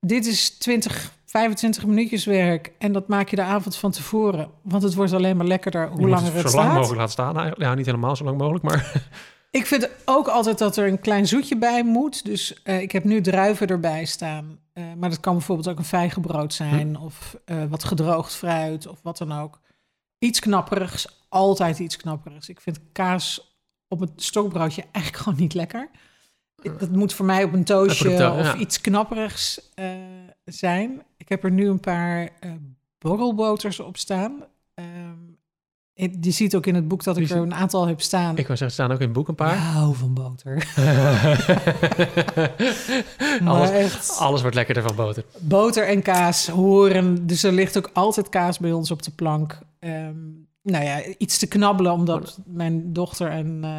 Dit 0.00 0.26
is 0.26 0.50
20, 0.50 1.12
25 1.32 1.86
minuutjes 1.86 2.24
werk. 2.24 2.72
En 2.78 2.92
dat 2.92 3.08
maak 3.08 3.28
je 3.28 3.36
de 3.36 3.42
avond 3.42 3.76
van 3.76 3.90
tevoren. 3.90 4.50
Want 4.62 4.82
het 4.82 4.94
wordt 4.94 5.12
alleen 5.12 5.36
maar 5.36 5.46
lekkerder 5.46 5.88
hoe 5.88 6.08
langer 6.08 6.32
het 6.34 6.50
zo 6.50 6.56
lang 6.56 6.66
staat. 6.66 6.74
mogelijk 6.74 6.98
laten 6.98 7.12
staan. 7.12 7.36
eigenlijk. 7.36 7.60
Ja, 7.60 7.74
niet 7.74 7.86
helemaal 7.86 8.16
zo 8.16 8.24
lang 8.24 8.38
mogelijk, 8.38 8.64
maar... 8.64 8.92
Ik 9.50 9.66
vind 9.66 9.88
ook 10.04 10.28
altijd 10.28 10.58
dat 10.58 10.76
er 10.76 10.86
een 10.86 11.00
klein 11.00 11.26
zoetje 11.26 11.56
bij 11.56 11.84
moet. 11.84 12.24
Dus 12.24 12.62
eh, 12.62 12.80
ik 12.80 12.92
heb 12.92 13.04
nu 13.04 13.20
druiven 13.20 13.66
erbij 13.66 14.04
staan. 14.04 14.58
Eh, 14.72 14.84
maar 14.96 15.10
dat 15.10 15.20
kan 15.20 15.32
bijvoorbeeld 15.32 15.68
ook 15.68 15.78
een 15.78 15.84
vijgenbrood 15.84 16.54
zijn. 16.54 16.98
Of 16.98 17.36
eh, 17.44 17.64
wat 17.68 17.84
gedroogd 17.84 18.34
fruit 18.34 18.86
of 18.86 18.98
wat 19.02 19.18
dan 19.18 19.32
ook. 19.32 19.60
Iets 20.18 20.40
knapperigs. 20.40 21.24
Altijd 21.28 21.78
iets 21.78 21.96
knapperigs. 21.96 22.48
Ik 22.48 22.60
vind 22.60 22.80
kaas 22.92 23.56
op 23.88 24.00
het 24.00 24.10
stokbroodje 24.16 24.84
eigenlijk 24.92 25.24
gewoon 25.24 25.38
niet 25.40 25.54
lekker. 25.54 25.90
Dat 26.78 26.90
moet 26.90 27.14
voor 27.14 27.26
mij 27.26 27.44
op 27.44 27.52
een 27.52 27.64
toastje 27.64 28.32
of 28.32 28.54
iets 28.54 28.80
knapperigs 28.80 29.72
zijn. 30.44 31.02
Ik 31.22 31.28
heb 31.28 31.44
er 31.44 31.50
nu 31.50 31.68
een 31.68 31.80
paar 31.80 32.28
eh 32.40 32.50
borrelboters 32.98 33.80
op 33.80 33.96
staan. 33.96 34.44
Ehm, 34.74 36.10
je 36.20 36.30
ziet 36.30 36.56
ook 36.56 36.66
in 36.66 36.74
het 36.74 36.88
boek 36.88 37.04
dat 37.04 37.16
ik 37.16 37.30
er 37.30 37.36
een 37.36 37.54
aantal 37.54 37.86
heb 37.86 38.00
staan. 38.00 38.36
Ik 38.36 38.46
wou 38.46 38.58
zeggen, 38.58 38.66
er 38.66 38.72
staan 38.72 38.92
ook 38.92 38.98
in 38.98 39.04
het 39.04 39.12
boek 39.12 39.28
een 39.28 39.34
paar. 39.34 39.56
Hou 39.56 39.94
van 39.94 40.14
boter. 40.14 40.54
alles, 43.44 43.68
Maar 43.68 43.72
echt, 43.72 44.16
alles 44.18 44.40
wordt 44.40 44.56
lekkerder 44.56 44.82
van 44.82 44.96
boter. 44.96 45.24
boter 45.40 45.88
en 45.88 46.02
kaas 46.02 46.46
horen. 46.46 47.26
Dus 47.26 47.42
er 47.42 47.52
ligt 47.52 47.76
ook 47.76 47.90
altijd 47.92 48.28
kaas 48.28 48.58
bij 48.58 48.72
ons 48.72 48.90
op 48.90 49.02
de 49.02 49.10
plank. 49.10 49.58
Ehm, 49.78 50.18
nou 50.62 50.84
ja, 50.84 51.04
iets 51.18 51.38
te 51.38 51.46
knabbelen, 51.46 51.92
omdat 51.92 52.38
mijn 52.46 52.92
dochter 52.92 53.30
en 53.30 53.58
eh, 53.64 53.70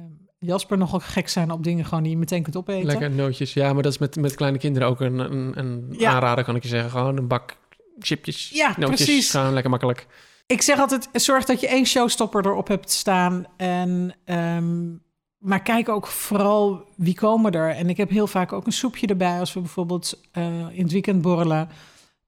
ehm, 0.00 0.12
Jasper 0.44 0.78
nogal 0.78 1.00
gek 1.00 1.28
zijn 1.28 1.50
op 1.50 1.64
dingen 1.64 1.84
gewoon 1.84 2.02
die 2.02 2.12
je 2.12 2.18
meteen 2.18 2.42
kunt 2.42 2.56
opeten. 2.56 2.86
Lekker 2.86 3.10
nootjes. 3.10 3.52
Ja, 3.54 3.72
maar 3.72 3.82
dat 3.82 3.92
is 3.92 3.98
met, 3.98 4.16
met 4.16 4.34
kleine 4.34 4.58
kinderen 4.58 4.88
ook 4.88 5.00
een, 5.00 5.18
een, 5.18 5.52
een 5.58 5.94
Ja. 5.98 6.10
aanrader, 6.12 6.44
kan 6.44 6.56
ik 6.56 6.62
je 6.62 6.68
zeggen. 6.68 6.90
Gewoon 6.90 7.16
een 7.16 7.28
bak 7.28 7.56
chipjes, 7.98 8.50
Ja, 8.54 8.74
nootjes. 8.78 9.04
precies. 9.04 9.30
Gewoon 9.30 9.52
lekker 9.52 9.70
makkelijk. 9.70 10.06
Ik 10.46 10.62
zeg 10.62 10.78
altijd, 10.78 11.08
zorg 11.12 11.44
dat 11.44 11.60
je 11.60 11.68
één 11.68 11.84
showstopper 11.86 12.46
erop 12.46 12.68
hebt 12.68 12.90
staan. 12.90 13.44
En, 13.56 14.14
ehm, 14.24 14.90
maar 15.38 15.62
kijk 15.62 15.88
ook 15.88 16.06
vooral 16.06 16.84
wie 16.96 17.14
komen 17.14 17.52
er. 17.52 17.70
En 17.70 17.88
ik 17.88 17.96
heb 17.96 18.10
heel 18.10 18.26
vaak 18.26 18.52
ook 18.52 18.66
een 18.66 18.72
soepje 18.72 19.06
erbij 19.06 19.38
als 19.38 19.52
we 19.52 19.60
bijvoorbeeld 19.60 20.20
eh, 20.32 20.44
in 20.72 20.82
het 20.82 20.92
weekend 20.92 21.22
borrelen. 21.22 21.68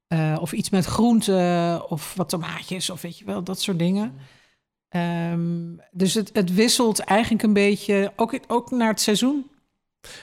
Eh, 0.08 0.36
of 0.40 0.52
iets 0.52 0.70
met 0.70 0.84
groenten 0.84 1.90
of 1.90 2.14
wat 2.14 2.28
tomaatjes 2.28 2.90
of 2.90 3.02
weet 3.02 3.18
je 3.18 3.24
wel, 3.24 3.42
dat 3.42 3.60
soort 3.60 3.78
dingen. 3.78 4.14
Ehm, 4.88 5.76
dus 5.90 6.14
het, 6.14 6.30
het 6.32 6.54
wisselt 6.54 6.98
eigenlijk 6.98 7.42
een 7.42 7.52
beetje, 7.52 8.12
ook, 8.16 8.38
ook 8.46 8.70
naar 8.70 8.88
het 8.88 9.00
seizoen. 9.00 9.46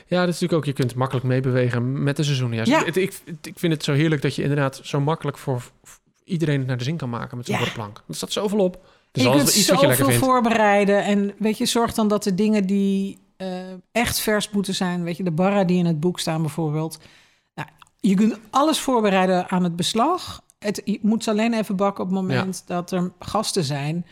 Ja, 0.08 0.20
dat 0.20 0.34
is 0.34 0.40
natuurlijk 0.40 0.54
ook, 0.54 0.66
je 0.66 0.74
kunt 0.74 0.96
makkelijk 0.96 1.26
meebewegen 1.26 2.04
met 2.04 2.16
de 2.16 2.24
seizoenen. 2.24 2.58
Ja, 2.58 2.64
Ja. 2.66 2.86
Ik, 2.86 2.96
ik, 2.96 3.22
ik 3.42 3.60
vind 3.60 3.74
het 3.74 3.84
zo 3.84 3.94
heerlijk 3.94 4.22
dat 4.22 4.36
je 4.36 4.42
inderdaad 4.42 4.80
zo 4.84 5.00
makkelijk 5.00 5.38
voor 5.38 5.72
iedereen 6.24 6.58
het 6.58 6.68
naar 6.68 6.78
de 6.78 6.84
zin 6.84 6.98
kan 6.98 7.10
maken 7.10 7.38
met 7.38 7.46
zo'n 7.46 7.56
Ja. 7.56 7.62
bordplank. 7.62 8.04
Er 8.08 8.16
staat 8.16 8.32
zoveel 8.32 8.60
op. 8.60 8.86
Dus 9.12 9.24
je 9.24 9.30
kunt 9.30 9.56
iets 9.56 9.70
wat 9.70 9.82
je 9.82 9.96
vindt. 9.96 10.14
voorbereiden. 10.14 11.04
En 11.04 11.34
weet 11.38 11.58
je, 11.58 11.66
zorg 11.66 11.94
dan 11.94 12.08
dat 12.08 12.24
de 12.24 12.36
dingen 12.36 12.66
die 12.66 13.18
eh, 13.38 13.48
echt 13.92 14.20
vers 14.20 14.50
moeten 14.50 14.76
zijn... 14.76 15.04
weet 15.04 15.18
je, 15.18 15.24
de 15.24 15.32
barra 15.32 15.64
die 15.64 15.78
in 15.78 15.86
het 15.86 16.00
boek 16.00 16.20
staan 16.20 16.42
bijvoorbeeld... 16.42 17.00
Nou, 17.56 17.68
je 18.00 18.16
kunt 18.16 18.40
alles 18.50 18.80
voorbereiden 18.80 19.50
aan 19.50 19.64
het 19.64 19.76
beslag. 19.76 20.42
Het, 20.60 20.82
je 20.86 21.00
moet 21.02 21.24
ze 21.24 21.30
alleen 21.30 21.54
even 21.54 21.76
bakken 21.76 22.04
op 22.04 22.10
het 22.10 22.20
moment 22.20 22.64
dat 22.66 22.92
er 22.92 23.12
gasten 23.20 23.64
zijn. 23.64 24.06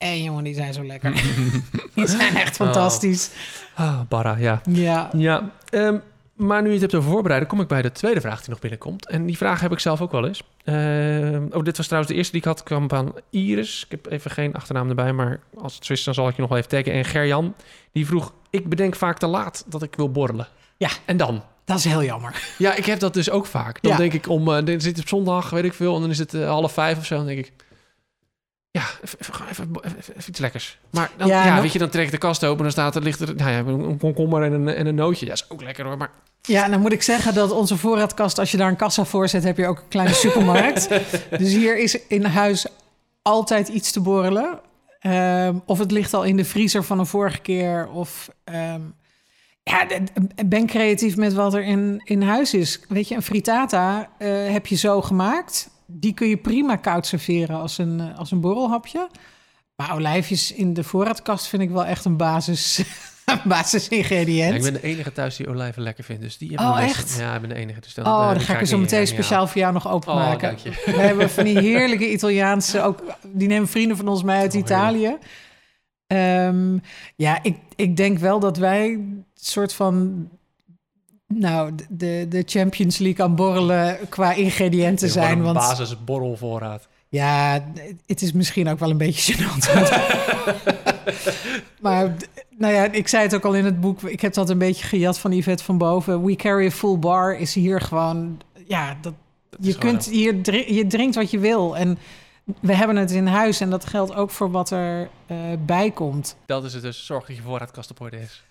En 0.00 0.22
jongen, 0.22 0.44
die 0.44 0.54
zijn 0.54 0.72
zo 0.72 0.84
lekker. 0.84 1.12
die 1.94 2.06
zijn 2.06 2.36
echt 2.36 2.56
fantastisch. 2.56 3.30
Ah, 3.74 4.00
Barra, 4.08 4.36
ja. 4.36 4.60
Ja. 4.70 5.10
Ja, 5.16 5.50
ehm, 5.70 5.98
Maar 6.34 6.60
nu 6.62 6.66
je 6.66 6.72
het 6.72 6.80
hebt 6.80 6.94
over 6.94 7.10
voorbereiden, 7.10 7.48
kom 7.48 7.60
ik 7.60 7.68
bij 7.68 7.82
de 7.82 7.92
tweede 7.92 8.20
vraag 8.20 8.40
die 8.40 8.48
nog 8.50 8.58
binnenkomt. 8.58 9.08
En 9.08 9.26
die 9.26 9.36
vraag 9.36 9.60
heb 9.60 9.72
ik 9.72 9.78
zelf 9.78 10.00
ook 10.00 10.12
wel 10.12 10.26
eens. 10.26 10.42
Eh, 10.64 10.74
oh, 11.58 11.64
dit 11.64 11.76
was 11.76 11.86
trouwens 11.86 12.12
de 12.12 12.18
eerste 12.18 12.32
die 12.32 12.40
ik 12.40 12.46
had, 12.46 12.62
kwam 12.62 12.88
van 12.88 13.14
Iris. 13.30 13.84
Ik 13.84 13.90
heb 13.90 14.12
even 14.12 14.30
geen 14.30 14.54
achternaam 14.54 14.88
erbij, 14.88 15.12
maar 15.12 15.40
als 15.58 15.74
het 15.74 15.84
zo 15.84 15.92
is, 15.92 16.04
dan 16.04 16.14
zal 16.14 16.28
ik 16.28 16.34
je 16.34 16.40
nog 16.40 16.48
wel 16.50 16.58
even 16.58 16.70
taggen. 16.70 16.92
En 16.92 17.04
Gerjan, 17.04 17.54
die 17.92 18.06
vroeg, 18.06 18.32
ik 18.50 18.68
bedenk 18.68 18.94
vaak 18.96 19.18
te 19.18 19.26
laat 19.26 19.64
dat 19.68 19.82
ik 19.82 19.94
wil 19.96 20.10
borrelen. 20.10 20.48
Ja. 20.76 20.90
En 21.04 21.16
dan? 21.16 21.42
Dat 21.64 21.78
is 21.78 21.84
heel 21.84 22.02
jammer. 22.04 22.42
Ja, 22.58 22.74
ik 22.74 22.84
heb 22.86 22.98
dat 22.98 23.14
dus 23.14 23.30
ook 23.30 23.46
vaak. 23.46 23.82
Dan 23.82 23.90
Ja. 23.90 23.96
denk 23.96 24.12
ik 24.12 24.28
om, 24.28 24.48
eh, 24.48 24.64
dan 24.64 24.80
zit 24.80 24.84
het 24.84 25.00
op 25.00 25.08
zondag, 25.08 25.50
weet 25.50 25.64
ik 25.64 25.74
veel, 25.74 25.94
en 25.94 26.00
dan 26.00 26.10
is 26.10 26.18
het 26.18 26.34
eh, 26.34 26.48
half 26.48 26.72
vijf 26.72 26.98
of 26.98 27.04
zo. 27.06 27.16
Dan 27.16 27.26
denk 27.26 27.38
ik, 27.38 27.52
ja, 28.70 28.82
even, 29.04 29.18
even, 29.50 29.70
even, 29.98 30.14
iets 30.28 30.38
lekkers. 30.38 30.78
Maar 30.90 31.10
dan, 31.16 31.28
Ja, 31.28 31.44
ja, 31.44 31.52
nog- 31.54 31.62
weet 31.62 31.72
je, 31.72 31.78
dan 31.78 31.88
trek 31.88 32.04
ik 32.04 32.10
de 32.10 32.18
kast 32.18 32.44
open 32.44 32.56
en 32.56 32.62
dan 32.62 32.72
staat 32.72 32.96
er, 32.96 33.02
ligt 33.02 33.20
er 33.20 33.34
nou 33.34 33.50
ja, 33.50 33.58
een 33.58 33.98
komkommer 33.98 34.42
en 34.42 34.52
een, 34.52 34.68
en 34.68 34.86
een 34.86 34.94
nootje. 34.94 35.26
Ja, 35.26 35.32
is 35.32 35.44
ook 35.50 35.62
lekker 35.62 35.84
hoor, 35.84 35.96
maar 35.96 36.10
Ja, 36.42 36.68
dan 36.68 36.80
moet 36.80 36.92
ik 36.92 37.02
zeggen 37.02 37.34
dat 37.34 37.50
onze 37.50 37.76
voorraadkast, 37.76 38.38
als 38.38 38.50
je 38.50 38.56
daar 38.56 38.68
een 38.68 38.76
kassa 38.76 39.04
voor 39.04 39.28
zet, 39.28 39.44
heb 39.44 39.56
je 39.56 39.66
ook 39.66 39.78
een 39.78 39.88
kleine 39.88 40.14
supermarkt. 40.14 40.88
dus 41.38 41.52
hier 41.52 41.78
is 41.78 42.06
in 42.06 42.24
huis 42.24 42.66
altijd 43.22 43.68
iets 43.68 43.92
te 43.92 44.00
borrelen. 44.00 44.60
Ehm, 45.00 45.54
of 45.66 45.78
het 45.78 45.90
ligt 45.90 46.14
al 46.14 46.22
in 46.24 46.36
de 46.36 46.44
vriezer 46.44 46.84
van 46.84 46.98
een 46.98 47.06
vorige 47.06 47.38
keer. 47.38 47.88
Of 47.88 48.28
ehm, 48.44 48.80
ja, 49.62 49.86
ben 50.46 50.66
creatief 50.66 51.16
met 51.16 51.32
wat 51.32 51.54
er 51.54 51.62
in, 51.62 52.00
in 52.04 52.22
huis 52.22 52.54
is. 52.54 52.80
Weet 52.88 53.08
je, 53.08 53.14
een 53.14 53.22
frittata 53.22 54.08
eh, 54.18 54.28
heb 54.52 54.66
je 54.66 54.76
zo 54.76 55.02
gemaakt. 55.02 55.70
Die 55.90 56.14
kun 56.14 56.28
je 56.28 56.36
prima 56.36 56.76
koud 56.76 57.06
serveren 57.06 57.56
als 57.60 57.78
een, 57.78 58.00
eh, 58.00 58.18
als 58.18 58.30
een 58.30 58.40
borrelhapje. 58.40 59.08
Maar 59.76 59.94
olijfjes 59.94 60.52
in 60.52 60.74
de 60.74 60.84
voorraadkast 60.84 61.46
vind 61.46 61.62
ik 61.62 61.70
wel 61.70 61.84
echt 61.84 62.04
een 62.04 62.16
basis, 62.16 62.82
basisingrediënt. 63.44 64.50
Ja, 64.50 64.54
ik 64.56 64.62
ben 64.62 64.72
de 64.72 64.82
enige 64.82 65.12
thuis 65.12 65.36
die 65.36 65.48
olijven 65.48 65.82
lekker 65.82 66.04
vindt. 66.04 66.22
Dus 66.22 66.38
die 66.38 66.48
hebben 66.48 66.66
Oh, 66.68 66.82
echt? 66.82 67.16
Ja, 67.18 67.34
ik 67.34 67.40
ben 67.40 67.48
de 67.48 67.54
enige. 67.54 67.80
Dus 67.80 67.94
dan, 67.94 68.06
Oh, 68.06 68.22
eh, 68.22 68.28
dan 68.30 68.40
ga 68.40 68.54
ik 68.54 68.60
er 68.60 68.66
zo 68.66 68.78
meteen 68.78 69.06
speciaal 69.06 69.46
voor 69.46 69.60
jou 69.60 69.72
nog 69.72 69.86
Oh, 69.86 69.92
openmaken. 69.92 70.56
je. 70.62 70.70
We 70.84 71.00
hebben 71.00 71.30
van 71.30 71.44
die 71.44 71.58
heerlijke 71.58 72.12
Italiaanse, 72.12 72.82
ook, 72.82 73.02
die 73.32 73.48
nemen 73.48 73.68
vrienden 73.68 73.96
van 73.96 74.08
ons 74.08 74.22
mee 74.22 74.36
uit 74.38 74.54
Oh, 74.54 74.60
Italië. 74.60 75.16
Ehm, 76.06 76.78
ja, 77.16 77.42
ik, 77.42 77.56
ik 77.76 77.96
denk 77.96 78.18
wel 78.18 78.40
dat 78.40 78.56
wij 78.56 78.98
soort 79.34 79.72
van, 79.74 80.28
nou, 81.34 81.72
de, 81.88 82.26
de 82.28 82.42
Champions 82.46 82.98
League 82.98 83.24
aan 83.24 83.34
borrelen 83.34 83.98
qua 84.08 84.32
ingrediënten 84.32 85.08
zijn. 85.08 85.38
een 85.38 85.44
Want 85.44 85.56
basis 85.56 86.04
borrelvoorraad. 86.04 86.88
ja, 87.08 87.64
het 88.06 88.22
is 88.22 88.32
misschien 88.32 88.68
ook 88.68 88.78
wel 88.78 88.90
een 88.90 88.96
beetje 88.96 89.34
gênant. 89.34 89.70
maar 91.82 92.16
nou 92.58 92.74
ja, 92.74 92.92
ik 92.92 93.08
zei 93.08 93.22
het 93.22 93.34
ook 93.34 93.44
al 93.44 93.54
in 93.54 93.64
het 93.64 93.80
boek. 93.80 94.02
Ik 94.02 94.20
heb 94.20 94.32
dat 94.32 94.50
een 94.50 94.58
beetje 94.58 94.86
gejat 94.86 95.18
van 95.18 95.32
Yvette 95.32 95.64
van 95.64 95.78
boven. 95.78 96.24
We 96.24 96.36
carry 96.36 96.66
a 96.66 96.70
full 96.70 96.98
bar 96.98 97.36
is 97.36 97.54
hier 97.54 97.80
gewoon... 97.80 98.40
Ja, 98.66 98.96
dat, 99.00 99.14
je, 99.60 99.78
kunt, 99.78 100.06
hier, 100.06 100.72
je 100.72 100.86
drinkt 100.86 101.14
wat 101.14 101.30
je 101.30 101.38
wil. 101.38 101.76
En 101.76 101.98
we 102.60 102.74
hebben 102.74 102.96
het 102.96 103.10
in 103.10 103.26
huis. 103.26 103.60
En 103.60 103.70
dat 103.70 103.86
geldt 103.86 104.14
ook 104.14 104.30
voor 104.30 104.50
wat 104.50 104.70
er 104.70 105.10
eh, 105.26 105.36
bij 105.66 105.90
komt. 105.90 106.36
Dat 106.46 106.64
is 106.64 106.72
het 106.72 106.82
dus. 106.82 107.06
Zorg 107.06 107.26
dat 107.26 107.36
je 107.36 107.42
voorraadkast 107.42 107.90
op 107.90 108.00
orde 108.00 108.20
is. 108.20 108.42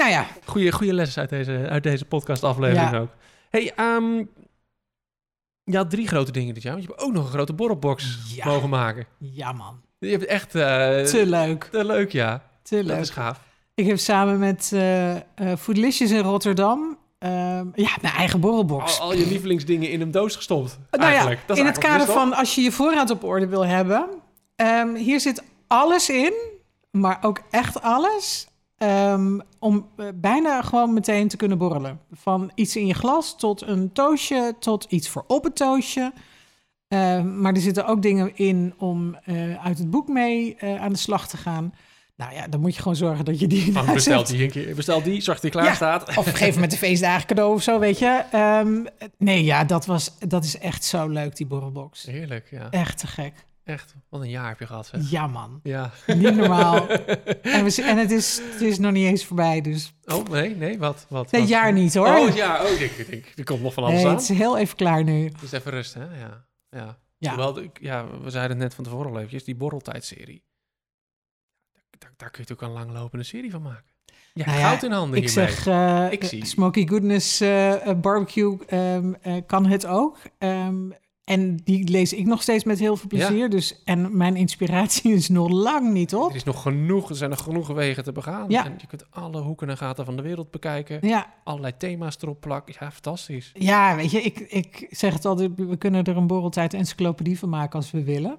Nou 0.00 0.12
ja, 0.12 0.26
Goeie, 0.44 0.72
goede 0.72 0.94
lessen 0.94 1.20
uit 1.20 1.30
deze, 1.30 1.66
uit 1.70 1.82
deze 1.82 2.04
podcast-aflevering 2.04 2.90
Ja. 2.90 2.98
ook. 2.98 3.08
hey, 3.50 3.72
ehm, 3.76 4.24
je 5.64 5.76
had 5.76 5.90
drie 5.90 6.08
grote 6.08 6.32
dingen 6.32 6.54
dit 6.54 6.62
jaar. 6.62 6.72
Want 6.72 6.84
je 6.84 6.90
hebt 6.90 7.02
ook 7.02 7.12
nog 7.12 7.24
een 7.24 7.30
grote 7.32 7.52
borrelbox 7.52 8.18
Ja. 8.34 8.44
mogen 8.46 8.68
maken. 8.68 9.06
ja 9.18 9.52
man. 9.52 9.80
Je 9.98 10.10
hebt 10.10 10.24
echt... 10.24 10.54
eh, 10.54 10.62
Te 11.02 11.22
leuk. 11.26 11.64
te 11.64 11.84
leuk, 11.84 12.12
ja. 12.12 12.42
Te 12.62 12.76
Dat 12.76 12.84
leuk. 12.84 12.98
is 12.98 13.10
gaaf. 13.10 13.40
Ik 13.74 13.86
heb 13.86 13.98
samen 13.98 14.38
met 14.38 14.72
Foodlicious 15.58 16.10
in 16.10 16.18
Rotterdam... 16.22 16.98
ehm, 17.18 17.66
ja, 17.74 17.90
mijn 18.00 18.14
eigen 18.14 18.40
borrelbox. 18.40 18.98
Al, 19.00 19.06
al 19.10 19.14
je 19.14 19.26
lievelingsdingen 19.26 19.90
in 19.90 20.00
een 20.00 20.10
doos 20.10 20.36
gestopt. 20.36 20.78
Nou 20.90 21.02
ja, 21.04 21.08
eigenlijk. 21.10 21.40
Dat 21.46 21.56
is 21.56 21.62
in 21.62 21.68
het 21.68 21.78
kader 21.78 22.06
van 22.06 22.32
als 22.32 22.54
je 22.54 22.60
je 22.60 22.72
voorraad 22.72 23.10
op 23.10 23.24
orde 23.24 23.46
wil 23.46 23.66
hebben. 23.66 24.08
ehm, 24.56 24.94
hier 24.94 25.20
zit 25.20 25.42
alles 25.66 26.10
in, 26.10 26.32
maar 26.90 27.18
ook 27.20 27.40
echt 27.50 27.82
alles. 27.82 28.48
Ehm, 28.80 29.38
om 29.58 29.88
eh, 29.96 30.06
bijna 30.14 30.62
gewoon 30.62 30.92
meteen 30.94 31.28
te 31.28 31.36
kunnen 31.36 31.58
borrelen. 31.58 32.00
Van 32.12 32.50
iets 32.54 32.76
in 32.76 32.86
je 32.86 32.94
glas 32.94 33.36
tot 33.36 33.62
een 33.62 33.92
toastje, 33.92 34.54
tot 34.58 34.84
iets 34.88 35.08
voor 35.08 35.24
op 35.26 35.44
het 35.44 35.56
toastje. 35.56 36.12
Ehm, 36.88 37.40
maar 37.40 37.52
er 37.54 37.60
zitten 37.60 37.86
ook 37.86 38.02
dingen 38.02 38.36
in 38.36 38.74
om 38.78 39.16
eh, 39.24 39.64
uit 39.64 39.78
het 39.78 39.90
boek 39.90 40.08
mee 40.08 40.56
eh, 40.56 40.82
aan 40.82 40.92
de 40.92 40.98
slag 40.98 41.28
te 41.28 41.36
gaan. 41.36 41.74
Nou 42.16 42.34
ja, 42.34 42.46
dan 42.48 42.60
moet 42.60 42.74
je 42.74 42.80
gewoon 42.82 42.96
zorgen 42.96 43.24
dat 43.24 43.40
je 43.40 43.46
die 43.46 43.66
in 43.66 43.72
wel. 43.72 43.82
huis 43.82 43.94
Bestel 43.94 44.16
hebt. 44.16 44.28
die 44.28 44.42
een 44.42 44.50
keer. 44.50 44.74
Bestel 44.74 45.02
die, 45.02 45.20
zorg 45.20 45.40
dat 45.40 45.42
die 45.42 45.50
klaar 45.60 45.64
Ja. 45.70 45.74
staat. 45.74 46.16
Of 46.16 46.30
geef 46.32 46.50
hem 46.52 46.60
met 46.60 46.70
de 46.70 46.76
feestdagen 46.86 47.26
cadeau 47.26 47.54
of 47.54 47.62
zo, 47.62 47.78
weet 47.78 47.98
je. 47.98 48.22
Ehm, 48.32 48.84
nee, 49.18 49.44
ja, 49.44 49.64
dat, 49.64 49.86
was, 49.86 50.12
dat 50.18 50.44
is 50.44 50.58
echt 50.58 50.84
zo 50.84 51.08
leuk, 51.08 51.36
die 51.36 51.46
borrelbox. 51.46 52.04
Heerlijk, 52.06 52.48
ja. 52.50 52.70
Echt 52.70 52.98
te 52.98 53.06
gek. 53.06 53.32
Echt. 53.70 53.94
Wat 54.08 54.20
een 54.20 54.30
jaar 54.30 54.48
heb 54.48 54.58
je 54.58 54.66
gehad, 54.66 54.86
zeg. 54.86 55.10
Ja, 55.10 55.26
man. 55.26 55.60
Ja. 55.62 55.90
Niet 56.06 56.36
normaal. 56.36 56.88
en 57.56 57.64
we, 57.64 57.82
en 57.82 57.96
het, 57.98 58.10
is, 58.10 58.40
het 58.52 58.60
is 58.60 58.78
nog 58.78 58.92
niet 58.92 59.06
eens 59.06 59.24
voorbij, 59.24 59.60
dus... 59.60 59.92
Oh, 60.04 60.26
nee, 60.26 60.56
nee, 60.56 60.78
wat? 60.78 61.06
wat 61.08 61.30
Nee, 61.30 61.40
wat? 61.40 61.50
jaar 61.50 61.72
niet, 61.72 61.94
hoor. 61.94 62.06
Oh, 62.06 62.34
jaar. 62.34 62.64
Oh, 62.64 62.70
ik 62.80 63.06
denk, 63.10 63.32
er 63.36 63.44
komt 63.44 63.62
nog 63.62 63.74
van 63.74 63.84
alles 63.84 63.96
nee, 63.96 64.06
aan. 64.06 64.12
het 64.12 64.22
is 64.22 64.28
heel 64.28 64.58
even 64.58 64.76
klaar 64.76 65.04
nu. 65.04 65.32
Dus 65.40 65.52
even 65.52 65.70
rust, 65.70 65.94
hè? 65.94 66.04
Ja. 66.04 66.46
ja. 66.70 66.98
Ja. 67.18 67.52
Ja, 67.80 68.06
we 68.22 68.30
zeiden 68.30 68.56
het 68.56 68.66
net 68.66 68.74
van 68.74 68.84
tevoren 68.84 69.10
al 69.10 69.16
eventjes, 69.16 69.44
die 69.44 69.54
borreltijdserie. 69.56 70.44
Daar, 71.98 72.12
daar 72.16 72.30
kun 72.30 72.44
je 72.44 72.48
natuurlijk 72.48 72.62
een 72.62 72.86
langlopende 72.86 73.24
serie 73.24 73.50
van 73.50 73.62
maken. 73.62 73.84
Ja, 74.32 74.46
Nou 74.46 74.58
ja, 74.58 74.68
goud 74.68 74.82
in 74.82 74.92
handen 74.92 75.22
Ik 75.22 75.28
hiermee. 75.28 75.48
zeg, 75.48 75.66
eh, 75.66 76.12
Ik 76.12 76.24
zie. 76.24 76.44
Smoky 76.44 76.86
Goodness 76.86 77.40
eh, 77.40 77.86
eh, 77.86 77.98
Barbecue 78.00 78.58
ehm, 78.66 79.12
eh, 79.20 79.36
kan 79.46 79.66
het 79.66 79.86
ook. 79.86 80.18
Ehm, 80.38 80.90
en 81.30 81.56
die 81.56 81.88
lees 81.88 82.12
ik 82.12 82.26
nog 82.26 82.42
steeds 82.42 82.64
met 82.64 82.78
heel 82.78 82.96
veel 82.96 83.18
Ja. 83.18 83.26
plezier. 83.26 83.48
Dus, 83.50 83.82
en 83.84 84.16
mijn 84.16 84.36
inspiratie 84.36 85.12
is 85.12 85.28
nog 85.28 85.48
lang 85.50 85.92
niet 85.92 86.14
op. 86.14 86.30
Er 86.30 86.36
is 86.36 86.44
nog 86.44 86.62
genoeg, 86.62 87.08
er 87.08 87.16
zijn 87.16 87.30
nog 87.30 87.42
genoeg 87.42 87.68
wegen 87.68 88.04
te 88.04 88.12
begaan. 88.12 88.50
Ja. 88.50 88.64
En 88.64 88.74
je 88.78 88.86
kunt 88.86 89.10
alle 89.10 89.40
hoeken 89.40 89.68
en 89.68 89.76
gaten 89.76 90.04
van 90.04 90.16
de 90.16 90.22
wereld 90.22 90.50
bekijken. 90.50 90.98
Ja, 91.08 91.34
Allerlei 91.44 91.76
thema's 91.76 92.16
erop 92.20 92.40
plakken. 92.40 92.74
Ja, 92.80 92.90
fantastisch. 92.92 93.50
Ja, 93.54 93.96
weet 93.96 94.10
je, 94.10 94.20
ik, 94.22 94.38
ik 94.38 94.86
zeg 94.90 95.12
het 95.12 95.24
altijd, 95.24 95.50
we 95.56 95.76
kunnen 95.76 96.04
er 96.04 96.16
een 96.16 96.26
borreltijd 96.26 96.74
encyclopedie 96.74 97.38
van 97.38 97.48
maken 97.48 97.78
als 97.78 97.90
we 97.90 98.04
willen. 98.04 98.38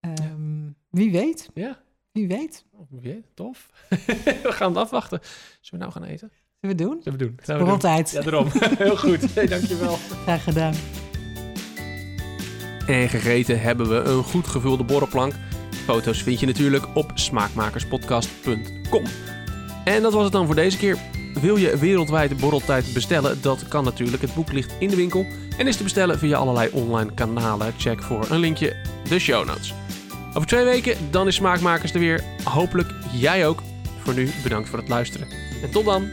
Ehm, 0.00 0.68
Wie 0.90 1.10
weet, 1.10 1.50
Ja, 1.54 1.78
wie 2.12 2.28
weet. 2.28 2.64
wie 2.90 3.00
weet, 3.00 3.24
tof. 3.34 3.70
we 3.88 4.40
gaan 4.52 4.68
het 4.68 4.78
afwachten. 4.78 5.20
Zullen 5.60 5.86
we 5.86 5.92
nou 5.92 5.92
gaan 5.92 6.12
eten? 6.14 6.30
Zullen 6.60 6.76
we 6.76 6.82
doen? 6.84 7.02
Zullen 7.02 7.18
we 7.18 7.24
doen. 7.24 7.34
Gaan 7.42 7.58
we 7.58 7.64
doen. 7.78 8.04
Ja, 8.12 8.22
daarom. 8.22 8.46
Heel 8.78 8.96
goed. 8.96 9.34
Hey, 9.34 9.46
dankjewel. 9.46 9.94
graag 9.96 10.44
gedaan. 10.44 10.74
En 12.90 13.08
gegeten 13.08 13.60
hebben 13.60 13.88
we 13.88 13.96
een 13.96 14.22
goed 14.22 14.46
gevulde 14.46 14.84
borrelplank. 14.84 15.32
Foto's 15.84 16.22
vind 16.22 16.40
je 16.40 16.46
natuurlijk 16.46 16.86
op 16.94 17.10
smaakmakerspodcast.com. 17.14 19.04
En 19.84 20.02
dat 20.02 20.12
was 20.12 20.22
het 20.22 20.32
dan 20.32 20.46
voor 20.46 20.54
deze 20.54 20.76
keer. 20.76 20.98
Wil 21.40 21.56
je 21.56 21.76
wereldwijd 21.76 22.36
borreltijd 22.36 22.92
bestellen? 22.94 23.42
Dat 23.42 23.68
kan 23.68 23.84
natuurlijk. 23.84 24.22
Het 24.22 24.34
boek 24.34 24.52
ligt 24.52 24.72
in 24.78 24.88
de 24.88 24.96
winkel 24.96 25.26
en 25.58 25.66
is 25.66 25.76
te 25.76 25.82
bestellen 25.82 26.18
via 26.18 26.36
allerlei 26.36 26.70
online 26.72 27.14
kanalen. 27.14 27.74
Check 27.78 28.02
voor 28.02 28.26
een 28.30 28.40
linkje 28.40 28.76
de 29.08 29.18
show 29.18 29.46
notes. 29.46 29.74
Over 30.34 30.48
twee 30.48 30.64
weken 30.64 30.96
dan 31.10 31.26
is 31.26 31.34
Smaakmakers 31.34 31.92
er 31.92 32.00
weer. 32.00 32.24
Hopelijk 32.44 32.90
jij 33.12 33.46
ook. 33.46 33.62
Voor 34.02 34.14
nu 34.14 34.30
bedankt 34.42 34.68
voor 34.68 34.78
het 34.78 34.88
luisteren. 34.88 35.28
En 35.62 35.70
tot 35.70 35.84
dan. 35.84 36.10